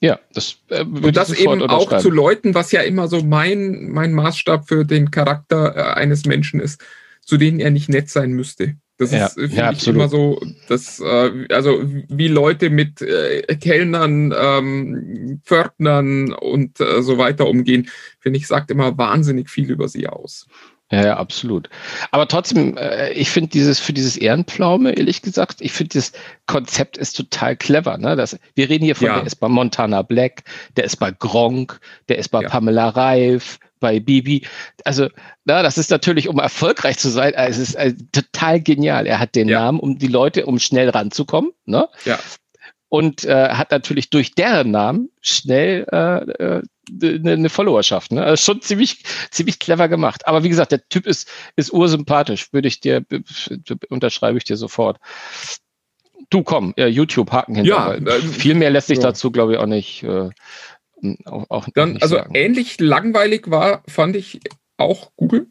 [0.00, 4.12] Ja, das äh, Und das eben auch zu Leuten, was ja immer so mein, mein
[4.12, 6.82] Maßstab für den Charakter äh, eines Menschen ist,
[7.22, 8.76] zu denen er nicht nett sein müsste.
[8.98, 13.42] Das ja, ist, finde ja, ich, immer so, dass, äh, also wie Leute mit äh,
[13.56, 17.88] Kellnern, ähm, Pförtnern und äh, so weiter umgehen,
[18.20, 20.46] finde ich, sagt immer wahnsinnig viel über sie aus.
[20.92, 21.68] Ja, ja, absolut.
[22.12, 26.12] Aber trotzdem, äh, ich finde dieses für dieses Ehrenpflaume, ehrlich gesagt, ich finde das
[26.46, 27.98] Konzept ist total clever.
[27.98, 28.14] Ne?
[28.14, 29.16] Das, wir reden hier von, ja.
[29.16, 30.44] der ist bei Montana Black,
[30.76, 32.48] der ist bei Gronk, der ist bei ja.
[32.48, 34.46] Pamela Reif, bei Bibi.
[34.84, 35.08] Also,
[35.44, 39.06] na, das ist natürlich, um erfolgreich zu sein, also es ist also total genial.
[39.06, 39.60] Er hat den ja.
[39.60, 41.50] Namen, um die Leute, um schnell ranzukommen.
[41.64, 41.88] Ne?
[42.04, 42.18] Ja.
[42.88, 46.62] Und äh, hat natürlich durch deren Namen schnell äh, äh,
[47.02, 48.12] eine, eine Followerschaft.
[48.12, 48.22] Ne?
[48.22, 50.26] Also schon ziemlich, ziemlich clever gemacht.
[50.26, 53.04] Aber wie gesagt, der Typ ist, ist ursympathisch, würde ich dir,
[53.88, 54.98] unterschreibe ich dir sofort.
[56.30, 57.98] Du komm, ja, YouTube Haken hinter.
[58.00, 59.04] Ja, viel mehr lässt sich ja.
[59.04, 60.02] dazu, glaube ich, auch nicht.
[60.02, 60.30] Äh,
[61.24, 62.34] auch, auch Dann, nicht also sagen.
[62.34, 64.40] ähnlich langweilig war, fand ich
[64.76, 65.48] auch Google.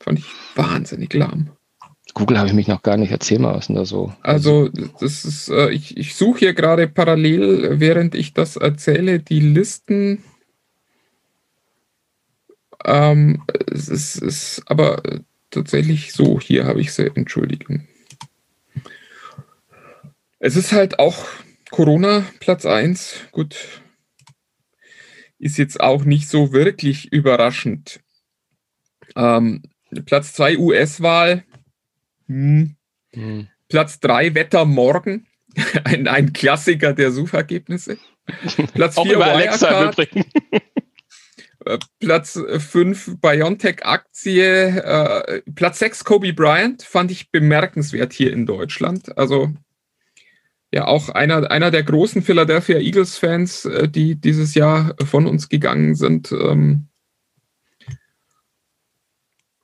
[0.00, 1.50] Fand ich wahnsinnig lahm.
[2.14, 3.10] Google habe ich mich noch gar nicht.
[3.10, 4.12] Erzähl mal, was denn da so?
[4.22, 9.40] Also, das ist, äh, ich, ich suche hier gerade parallel, während ich das erzähle, die
[9.40, 10.22] Listen.
[12.84, 15.02] Ähm, es ist, ist aber
[15.50, 17.86] tatsächlich so, hier habe ich sie, Entschuldigung.
[20.38, 21.26] Es ist halt auch
[21.70, 23.16] Corona Platz 1.
[23.32, 23.82] Gut,
[25.38, 28.00] ist jetzt auch nicht so wirklich überraschend.
[29.16, 29.62] Ähm,
[30.06, 31.44] Platz 2 US-Wahl.
[32.26, 32.76] Hm.
[33.12, 33.48] Hm.
[33.68, 35.26] Platz 3 Wetter morgen.
[35.84, 37.98] ein, ein Klassiker der Suchergebnisse.
[38.74, 39.96] Platz 4 Wirecard.
[41.66, 44.66] Äh, Platz 5 BioNTech-Aktie.
[44.66, 49.16] Äh, Platz 6 Kobe Bryant fand ich bemerkenswert hier in Deutschland.
[49.16, 49.50] Also
[50.72, 55.94] ja auch einer, einer der großen Philadelphia Eagles-Fans, äh, die dieses Jahr von uns gegangen
[55.94, 56.32] sind.
[56.32, 56.88] Ähm,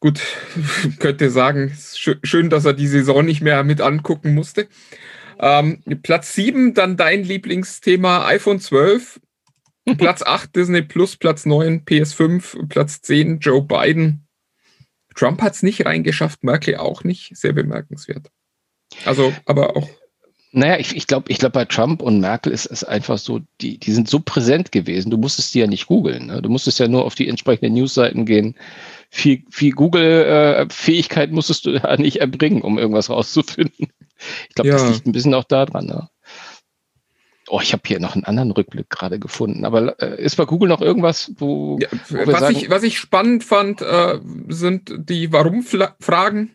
[0.00, 0.20] gut,
[0.98, 1.76] könnte sagen,
[2.22, 4.68] schön, dass er die Saison nicht mehr mit angucken musste.
[5.38, 9.20] Ähm, Platz 7, dann dein Lieblingsthema iPhone 12.
[9.98, 14.26] Platz 8 Disney Plus, Platz 9 PS5, Platz 10 Joe Biden.
[15.14, 17.36] Trump hat es nicht reingeschafft, Merkel auch nicht.
[17.36, 18.30] Sehr bemerkenswert.
[19.04, 19.88] Also, aber auch
[20.52, 23.78] naja, ich, ich glaube, ich glaub, bei Trump und Merkel ist es einfach so, die,
[23.78, 26.26] die sind so präsent gewesen, du musstest die ja nicht googeln.
[26.26, 26.42] Ne?
[26.42, 28.56] Du musstest ja nur auf die entsprechenden Newsseiten gehen.
[29.10, 33.88] Viel, viel Google-Fähigkeit musstest du da nicht erbringen, um irgendwas rauszufinden.
[34.48, 34.74] Ich glaube, ja.
[34.76, 35.86] das liegt ein bisschen auch daran.
[35.86, 36.08] Ne?
[37.48, 39.64] Oh, ich habe hier noch einen anderen Rückblick gerade gefunden.
[39.64, 41.78] Aber äh, ist bei Google noch irgendwas, wo.
[41.80, 46.50] Ja, wo was, sagen, ich, was ich spannend fand, äh, sind die Warum-Fragen.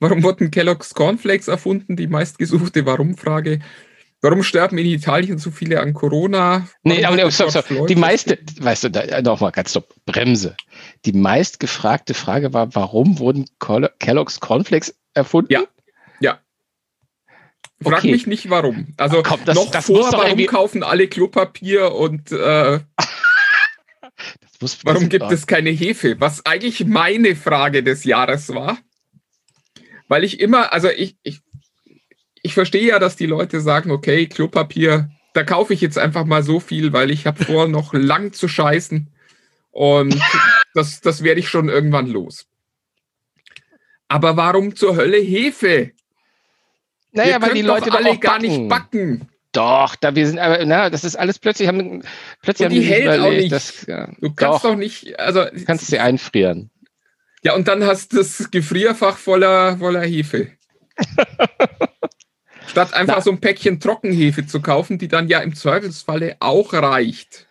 [0.00, 1.96] Warum wurden Kellogg's Cornflakes erfunden?
[1.96, 3.60] Die meistgesuchte Warum-Frage.
[4.24, 6.66] Warum sterben in Italien so viele an Corona?
[6.82, 7.86] Warum nee, aber stopp, stopp.
[7.88, 10.56] die meiste, weißt du, da, nochmal ganz stopp, Bremse.
[11.04, 13.44] Die meistgefragte Frage war, warum wurden
[13.98, 15.52] Kellogg's Cornflakes erfunden?
[15.52, 15.64] Ja,
[16.20, 16.40] ja.
[17.82, 18.12] Frag okay.
[18.12, 18.94] mich nicht warum.
[18.96, 22.80] Also Komm, das, noch das vor, warum kaufen alle Klopapier und äh,
[24.84, 26.18] warum gibt es keine Hefe?
[26.18, 28.78] Was eigentlich meine Frage des Jahres war
[30.08, 31.40] weil ich immer, also ich, ich,
[32.42, 36.42] ich verstehe ja, dass die Leute sagen, okay, Klopapier, da kaufe ich jetzt einfach mal
[36.42, 39.08] so viel, weil ich habe vor, noch lang zu scheißen.
[39.70, 40.20] Und
[40.74, 42.46] das, das werde ich schon irgendwann los.
[44.08, 45.92] Aber warum zur Hölle Hefe?
[47.12, 49.28] Naja, weil die Leute doch alle gar nicht backen.
[49.52, 52.02] Doch, da wir sind aber, na, das ist alles plötzlich haben
[52.42, 53.52] plötzlich und die haben die hält überlegt, auch nicht.
[53.52, 56.70] Das, ja, du kannst doch, doch nicht, also kannst sie einfrieren.
[57.44, 60.52] Ja, und dann hast du das Gefrierfach voller, voller Hefe.
[62.66, 63.20] Statt einfach Na.
[63.20, 67.46] so ein Päckchen Trockenhefe zu kaufen, die dann ja im Zweifelsfalle auch reicht.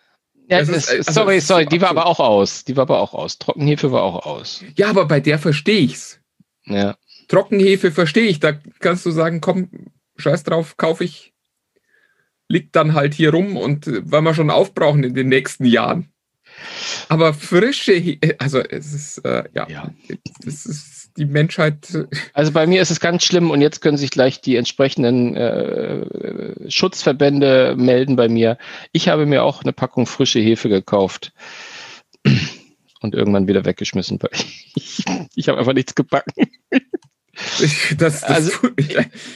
[0.48, 2.64] Ja, das ist, also, sorry, sorry, die war aber auch aus.
[2.64, 3.38] Die war aber auch aus.
[3.38, 4.64] Trockenhefe war auch aus.
[4.76, 6.20] Ja, aber bei der verstehe ich's.
[6.64, 6.96] Ja.
[7.28, 8.40] Trockenhefe verstehe ich.
[8.40, 9.70] Da kannst du sagen, komm,
[10.16, 11.32] scheiß drauf, kaufe ich.
[12.48, 16.12] Liegt dann halt hier rum und äh, weil wir schon aufbrauchen in den nächsten Jahren.
[17.08, 19.90] Aber frische, also es ist, äh, ja, ja,
[20.44, 21.76] das ist die Menschheit.
[22.32, 26.70] Also bei mir ist es ganz schlimm und jetzt können sich gleich die entsprechenden äh,
[26.70, 28.58] Schutzverbände melden bei mir.
[28.92, 31.32] Ich habe mir auch eine Packung frische Hefe gekauft
[33.00, 34.30] und irgendwann wieder weggeschmissen, weil
[34.74, 36.48] ich, ich habe einfach nichts gebacken.
[37.60, 38.50] Das, das also,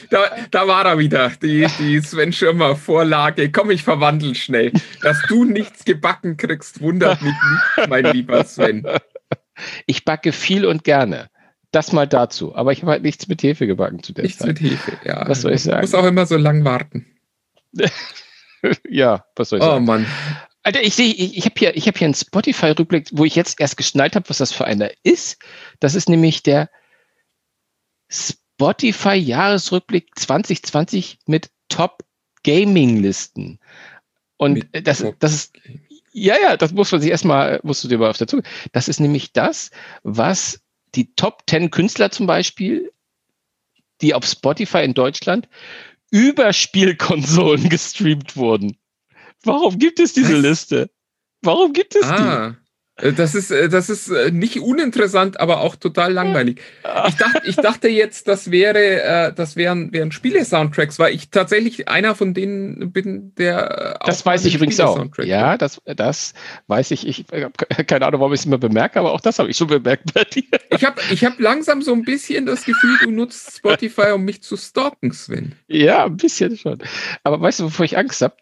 [0.09, 3.51] da, da war er wieder, die, die Sven Schirmer Vorlage.
[3.51, 4.71] Komm, ich verwandle schnell.
[5.01, 8.85] Dass du nichts gebacken kriegst, wundert mich nicht, mein lieber Sven.
[9.85, 11.29] Ich backe viel und gerne.
[11.71, 12.55] Das mal dazu.
[12.55, 14.61] Aber ich habe halt nichts mit Hefe gebacken zu der nichts Zeit.
[14.61, 15.27] Nichts mit Hefe, ja.
[15.27, 15.81] Was soll ich sagen?
[15.81, 17.05] Muss auch immer so lang warten.
[18.89, 19.83] ja, was soll ich oh, sagen?
[19.83, 20.05] Oh Mann.
[20.63, 23.77] Alter, ich sehe, ich, ich habe hier, hab hier einen Spotify-Rückblick, wo ich jetzt erst
[23.77, 25.41] geschnallt habe, was das für einer ist.
[25.79, 26.69] Das ist nämlich der
[28.09, 32.03] Spotify Jahresrückblick 2020 mit Top
[32.43, 33.59] Gaming Listen.
[34.37, 35.53] Und mit das, das ist,
[36.11, 38.43] ja, ja, das muss man sich erstmal, musst du dir mal auf der Zunge.
[38.71, 39.71] Das ist nämlich das,
[40.03, 40.61] was
[40.95, 42.91] die Top 10 Künstler zum Beispiel,
[44.01, 45.47] die auf Spotify in Deutschland
[46.09, 48.77] über Spielkonsolen gestreamt wurden.
[49.43, 50.41] Warum gibt es diese was?
[50.41, 50.89] Liste?
[51.41, 52.49] Warum gibt es ah.
[52.49, 52.57] die?
[53.01, 56.61] Äh, das ist, äh, das ist äh, nicht uninteressant, aber auch total langweilig.
[57.07, 62.15] Ich dachte, ich dachte jetzt, das wäre, das wären, wären Spiele-Soundtracks, weil ich tatsächlich einer
[62.15, 63.99] von denen bin, der.
[64.05, 65.05] Das weiß ich übrigens auch.
[65.19, 66.33] Ja, das, das
[66.67, 67.07] weiß ich.
[67.07, 67.51] Ich habe
[67.85, 70.23] keine Ahnung, warum ich es immer bemerke, aber auch das habe ich schon bemerkt bei
[70.23, 70.43] dir.
[70.71, 74.41] Ich habe ich hab langsam so ein bisschen das Gefühl, du nutzt Spotify, um mich
[74.41, 75.55] zu stalken, Sven.
[75.67, 76.79] Ja, ein bisschen schon.
[77.23, 78.35] Aber weißt du, wovor ich Angst habe?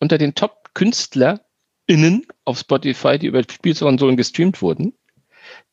[0.00, 1.40] Unter den Top-Künstler
[1.86, 4.94] innen auf Spotify, die über Spielkonsolen gestreamt wurden.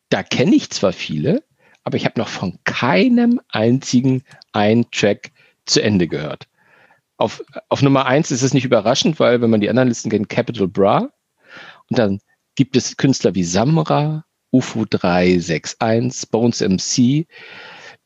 [0.09, 1.43] Da kenne ich zwar viele,
[1.83, 5.31] aber ich habe noch von keinem einzigen einen Track
[5.65, 6.47] zu Ende gehört.
[7.17, 10.29] Auf, auf Nummer eins ist es nicht überraschend, weil wenn man die anderen Listen kennt,
[10.29, 11.09] Capital Bra.
[11.89, 12.19] Und dann
[12.55, 17.27] gibt es Künstler wie Samra, UFO 361, Bones MC,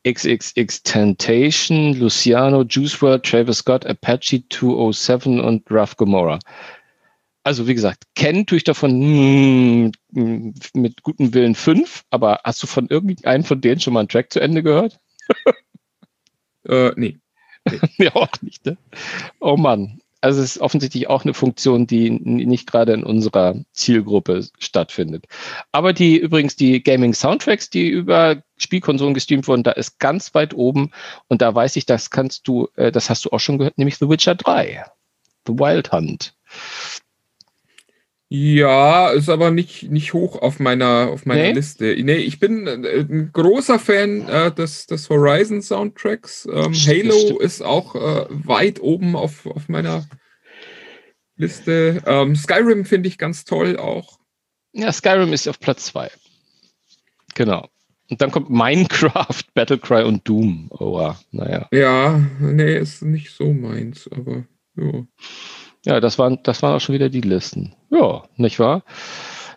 [0.06, 6.38] XXX Temptation, Luciano, Juice WRLD, Travis Scott, Apache 207 und Rough Gomorrah
[7.46, 12.66] also wie gesagt, kennen tue ich davon mm, mit gutem Willen fünf, aber hast du
[12.66, 14.98] von irgendeinem von denen schon mal einen Track zu Ende gehört?
[16.68, 17.18] äh, nee.
[17.70, 17.78] nee.
[17.98, 18.76] ja, auch nicht, ne?
[19.38, 20.00] Oh Mann.
[20.20, 25.26] Also es ist offensichtlich auch eine Funktion, die nicht gerade in unserer Zielgruppe stattfindet.
[25.70, 30.90] Aber die übrigens die Gaming-Soundtracks, die über Spielkonsolen gestreamt wurden, da ist ganz weit oben
[31.28, 33.98] und da weiß ich, das kannst du, äh, das hast du auch schon gehört, nämlich
[33.98, 34.84] The Witcher 3.
[35.46, 36.34] The Wild Hunt.
[38.28, 41.52] Ja, ist aber nicht, nicht hoch auf meiner, auf meiner nee?
[41.52, 41.96] Liste.
[42.02, 46.46] Nee, ich bin äh, ein großer Fan äh, des, des Horizon Soundtracks.
[46.52, 50.08] Ähm, Halo ist auch äh, weit oben auf, auf meiner
[51.36, 52.02] Liste.
[52.04, 54.18] Ähm, Skyrim finde ich ganz toll auch.
[54.72, 56.10] Ja, Skyrim ist auf Platz zwei.
[57.34, 57.68] Genau.
[58.10, 60.68] Und dann kommt Minecraft, Battlecry und Doom.
[60.70, 61.68] Oh, naja.
[61.72, 64.44] Ja, nee, ist nicht so meins, aber
[64.76, 65.06] ja.
[65.86, 67.72] Ja, das waren, das waren auch schon wieder die Listen.
[67.90, 68.82] Ja, nicht wahr?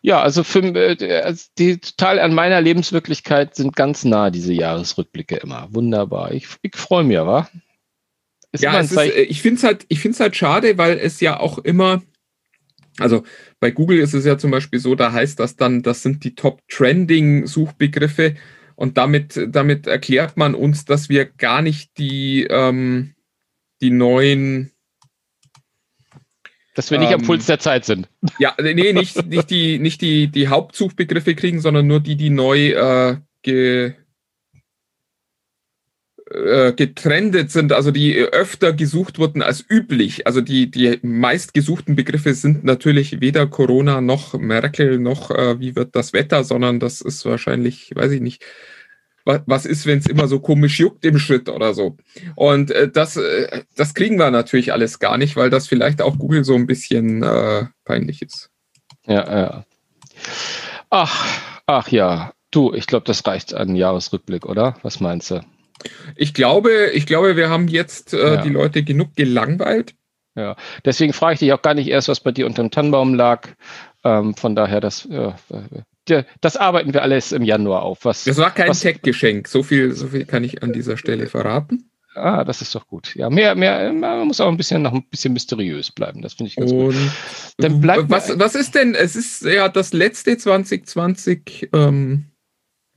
[0.03, 5.67] Ja, also für, äh, die total an meiner Lebenswirklichkeit sind ganz nah diese Jahresrückblicke immer.
[5.71, 6.31] Wunderbar.
[6.31, 7.49] Ich, ich freue mich, wa?
[8.51, 11.39] Ist ja, ist, äh, ich finde es halt, ich finde halt schade, weil es ja
[11.39, 12.03] auch immer,
[12.99, 13.23] also
[13.59, 16.35] bei Google ist es ja zum Beispiel so, da heißt das dann, das sind die
[16.35, 18.35] Top Trending Suchbegriffe
[18.75, 23.15] und damit, damit erklärt man uns, dass wir gar nicht die, ähm,
[23.81, 24.71] die neuen
[26.79, 28.07] dass wir nicht ähm, am Puls der Zeit sind.
[28.39, 32.69] Ja, nee, nicht, nicht, die, nicht die, die Hauptsuchbegriffe kriegen, sondern nur die, die neu
[32.69, 33.95] äh, ge,
[36.31, 40.25] äh, getrendet sind, also die öfter gesucht wurden als üblich.
[40.25, 45.97] Also die, die meistgesuchten Begriffe sind natürlich weder Corona noch Merkel noch äh, wie wird
[45.97, 48.45] das Wetter, sondern das ist wahrscheinlich, weiß ich nicht,
[49.45, 51.97] was ist, wenn es immer so komisch juckt im Schritt oder so.
[52.35, 56.17] Und äh, das, äh, das kriegen wir natürlich alles gar nicht, weil das vielleicht auch
[56.17, 58.49] Google so ein bisschen äh, peinlich ist.
[59.05, 59.65] Ja, ja.
[60.89, 61.25] Ach,
[61.65, 62.33] ach ja.
[62.51, 64.75] Du, ich glaube, das reicht an Jahresrückblick, oder?
[64.81, 65.41] Was meinst du?
[66.15, 68.41] Ich glaube, ich glaube, wir haben jetzt äh, ja.
[68.41, 69.95] die Leute genug gelangweilt.
[70.35, 73.13] Ja, deswegen frage ich dich auch gar nicht erst, was bei dir unter dem Tannenbaum
[73.13, 73.49] lag.
[74.03, 75.33] Ähm, von daher, das äh,
[76.41, 78.05] das arbeiten wir alles im Januar auf.
[78.05, 79.47] Was, das war kein Tech-Geschenk.
[79.47, 81.89] So viel, so viel kann ich an dieser Stelle verraten.
[82.15, 83.15] Ah, das ist doch gut.
[83.15, 86.21] Ja, mehr, mehr, man muss auch ein bisschen noch ein bisschen mysteriös bleiben.
[86.21, 86.95] Das finde ich ganz Und gut.
[87.57, 88.95] Dann bleibt was, was ist denn?
[88.95, 92.25] Es ist ja das letzte 2020 ähm,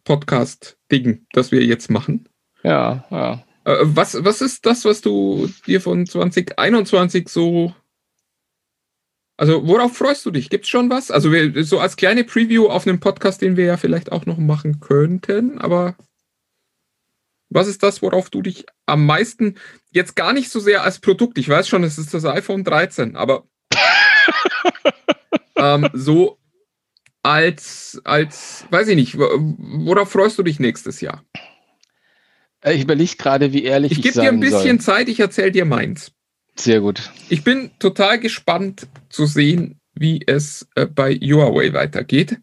[0.04, 2.28] Podcast-Ding, das wir jetzt machen.
[2.64, 3.44] Ja, ja.
[3.64, 7.74] Äh, was, was ist das, was du dir von 2021 so
[9.36, 10.50] also worauf freust du dich?
[10.50, 11.10] Gibt es schon was?
[11.10, 14.38] Also wir, so als kleine Preview auf einem Podcast, den wir ja vielleicht auch noch
[14.38, 15.96] machen könnten, aber
[17.48, 19.56] was ist das, worauf du dich am meisten,
[19.90, 23.16] jetzt gar nicht so sehr als Produkt, ich weiß schon, es ist das iPhone 13,
[23.16, 23.44] aber
[25.56, 26.38] ähm, so
[27.22, 31.24] als, als, weiß ich nicht, worauf freust du dich nächstes Jahr?
[32.64, 34.96] Ich überlege gerade, wie ehrlich ich, ich gebe dir ein bisschen soll.
[34.96, 36.12] Zeit, ich erzähle dir meins.
[36.54, 37.10] Sehr gut.
[37.28, 42.38] Ich bin total gespannt zu sehen, wie es äh, bei Huawei weitergeht,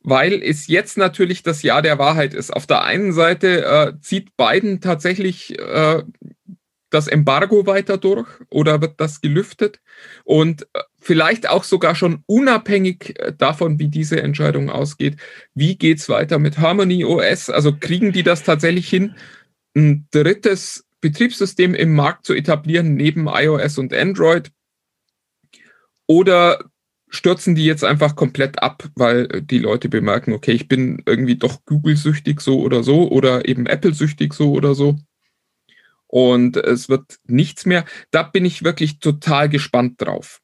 [0.00, 2.52] weil es jetzt natürlich das Jahr der Wahrheit ist.
[2.52, 6.02] Auf der einen Seite äh, zieht Biden tatsächlich äh,
[6.90, 9.80] das Embargo weiter durch oder wird das gelüftet
[10.24, 15.16] und äh, vielleicht auch sogar schon unabhängig äh, davon, wie diese Entscheidung ausgeht,
[15.54, 17.50] wie geht es weiter mit Harmony OS?
[17.50, 19.14] Also kriegen die das tatsächlich hin,
[19.74, 24.50] ein drittes Betriebssystem im Markt zu etablieren neben iOS und Android?
[26.08, 26.64] Oder
[27.08, 31.64] stürzen die jetzt einfach komplett ab, weil die Leute bemerken, okay, ich bin irgendwie doch
[31.64, 34.98] Google-süchtig so oder so oder eben Apple-süchtig so oder so.
[36.08, 37.84] Und es wird nichts mehr.
[38.10, 40.40] Da bin ich wirklich total gespannt drauf.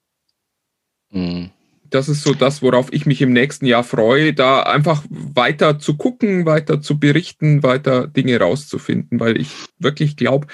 [1.11, 1.51] Mhm.
[1.95, 5.97] Das ist so das, worauf ich mich im nächsten Jahr freue, da einfach weiter zu
[5.97, 10.47] gucken, weiter zu berichten, weiter Dinge rauszufinden, weil ich wirklich glaube,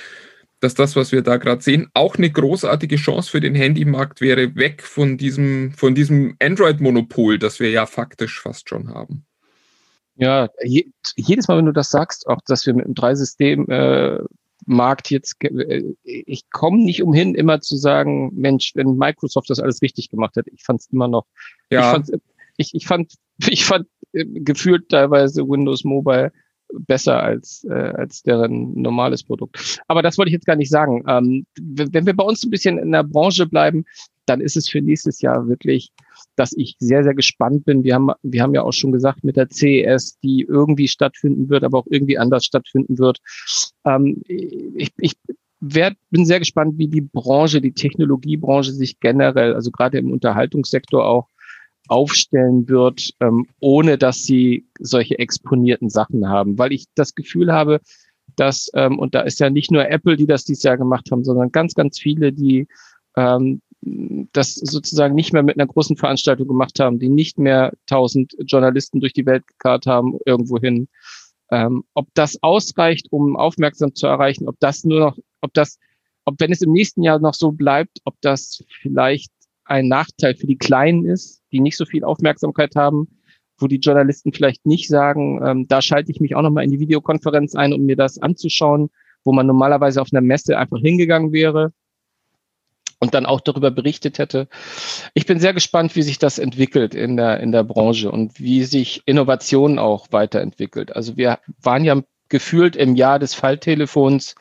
[0.61, 4.57] dass das, was wir da gerade sehen, auch eine großartige Chance für den Handymarkt wäre,
[4.57, 9.25] weg von diesem, von diesem Android-Monopol, das wir ja faktisch fast schon haben.
[10.17, 14.19] Ja, je, jedes Mal, wenn du das sagst, auch dass wir mit dem Dreisystem äh,
[14.69, 19.83] Markt jetzt, äh, ich komme nicht umhin, immer zu sagen, Mensch, wenn Microsoft das alles
[19.83, 21.27] richtig gemacht hat, ich fand es immer noch,
[21.71, 21.97] ja.
[21.99, 22.21] ich,
[22.57, 23.15] ich, ich fand,
[23.49, 26.33] ich fand äh, gefühlt teilweise Windows Mobile
[26.73, 29.81] besser als, äh, als deren normales Produkt.
[29.89, 31.03] Aber das wollte ich jetzt gar nicht sagen.
[31.09, 33.85] Ähm, wenn wir bei uns ein bisschen in der Branche bleiben,
[34.27, 35.91] dann ist es für nächstes Jahr wirklich,
[36.39, 37.85] dass ich sehr, sehr gespannt bin.
[37.85, 41.65] Wir haben, wir haben ja auch schon gesagt mit der CES, die irgendwie stattfinden wird,
[41.65, 43.19] aber auch irgendwie anders stattfinden wird.
[43.85, 45.15] Ähm, ich, ich
[45.61, 51.05] werd, bin sehr gespannt, wie die Branche, die Technologiebranche sich generell, also gerade im Unterhaltungssektor
[51.05, 51.29] auch,
[51.89, 56.59] aufstellen wird, ähm, ohne dass sie solche exponierten Sachen haben.
[56.59, 57.81] Weil ich das Gefühl habe,
[58.37, 61.25] dass, ähm, und da ist ja nicht nur Apple, die das dieses Jahr gemacht haben,
[61.25, 62.69] sondern ganz, ganz viele, die
[63.17, 68.35] ähm, das sozusagen nicht mehr mit einer großen Veranstaltung gemacht haben, die nicht mehr tausend
[68.41, 70.89] Journalisten durch die Welt gekarrt haben, irgendwohin.
[71.51, 75.79] Ähm, ob das ausreicht, um aufmerksam zu erreichen, ob das nur noch, ob das,
[76.25, 79.33] ob wenn es im nächsten Jahr noch so bleibt, ob das vielleicht
[79.65, 83.09] ein Nachteil für die Kleinen ist, die nicht so viel Aufmerksamkeit haben,
[83.59, 86.81] wo die Journalisten vielleicht nicht sagen, ähm, da schalte ich mich auch nochmal in die
[86.81, 88.91] Videokonferenz ein, um mir das anzuschauen,
[89.25, 91.73] wo man normalerweise auf einer Messe einfach hingegangen wäre
[92.99, 94.49] und dann auch darüber berichtet hätte.
[95.15, 98.65] Ich bin sehr gespannt, wie sich das entwickelt in der, in der Branche und wie
[98.65, 100.95] sich Innovation auch weiterentwickelt.
[100.95, 104.35] Also wir waren ja gefühlt im Jahr des Falltelefons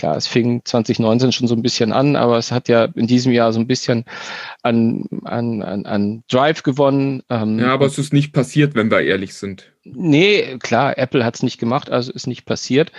[0.00, 3.32] Klar, es fing 2019 schon so ein bisschen an, aber es hat ja in diesem
[3.32, 4.06] Jahr so ein bisschen
[4.62, 7.22] an, an, an, an Drive gewonnen.
[7.28, 9.70] Ähm, ja, aber es ist nicht passiert, wenn wir ehrlich sind.
[9.84, 12.92] Nee, klar, Apple hat es nicht gemacht, also ist nicht passiert.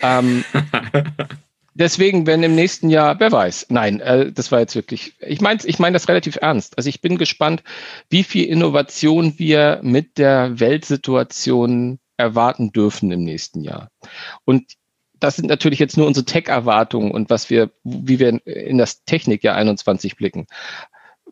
[0.00, 0.42] Ähm,
[1.80, 5.60] deswegen, wenn im nächsten Jahr, wer weiß, nein, äh, das war jetzt wirklich, ich meine
[5.64, 6.76] ich mein das relativ ernst.
[6.76, 7.62] Also ich bin gespannt,
[8.08, 13.90] wie viel Innovation wir mit der Weltsituation erwarten dürfen im nächsten Jahr.
[14.44, 14.74] Und
[15.18, 19.56] das sind natürlich jetzt nur unsere Tech-Erwartungen und was wir, wie wir in das Technikjahr
[19.56, 20.46] 21 blicken.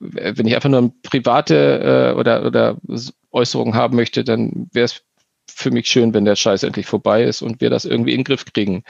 [0.01, 2.77] Wenn ich einfach nur private äh, oder, oder
[3.31, 5.03] Äußerungen haben möchte, dann wäre es
[5.47, 8.25] für mich schön, wenn der Scheiß endlich vorbei ist und wir das irgendwie in den
[8.25, 8.85] Griff kriegen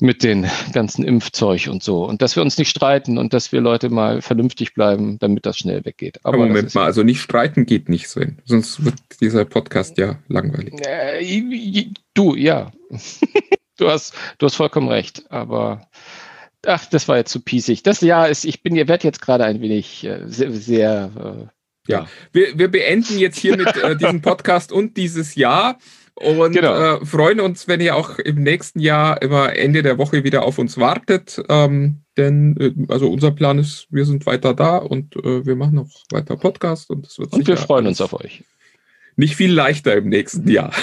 [0.00, 2.04] mit den ganzen Impfzeug und so.
[2.04, 5.58] Und dass wir uns nicht streiten und dass wir Leute mal vernünftig bleiben, damit das
[5.58, 6.18] schnell weggeht.
[6.24, 8.38] Aber Moment mal, also nicht streiten geht nicht so hin.
[8.44, 10.74] Sonst wird dieser Podcast ja langweilig.
[10.86, 12.72] Äh, du, ja.
[13.76, 15.88] Du hast, du hast vollkommen recht, aber
[16.64, 17.82] ach, das war jetzt zu piesig.
[17.82, 21.92] Das Jahr ist, ich bin, ihr werdet jetzt gerade ein wenig äh, sehr, sehr äh,
[21.92, 22.06] ja.
[22.32, 25.78] Wir, wir beenden jetzt hier mit äh, diesem Podcast und dieses Jahr
[26.16, 26.74] und genau.
[26.74, 30.58] äh, freuen uns, wenn ihr auch im nächsten Jahr immer Ende der Woche wieder auf
[30.58, 31.42] uns wartet.
[31.48, 35.74] Ähm, denn äh, also unser Plan ist, wir sind weiter da und äh, wir machen
[35.74, 38.44] noch weiter Podcast und es wird Und wir freuen uns auf euch.
[39.16, 40.72] Nicht viel leichter im nächsten Jahr.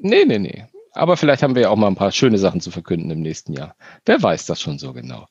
[0.00, 0.64] Nee, nee, nee.
[0.94, 3.52] Aber vielleicht haben wir ja auch mal ein paar schöne Sachen zu verkünden im nächsten
[3.52, 3.76] Jahr.
[4.04, 5.28] Wer weiß das schon so genau.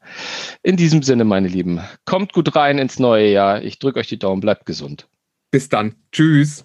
[0.64, 3.62] In diesem Sinne, meine Lieben, kommt gut rein ins neue Jahr.
[3.64, 5.10] Ich drücke euch die Daumen, bleibt gesund.
[5.52, 5.96] Bis dann.
[6.14, 6.64] Tschüss.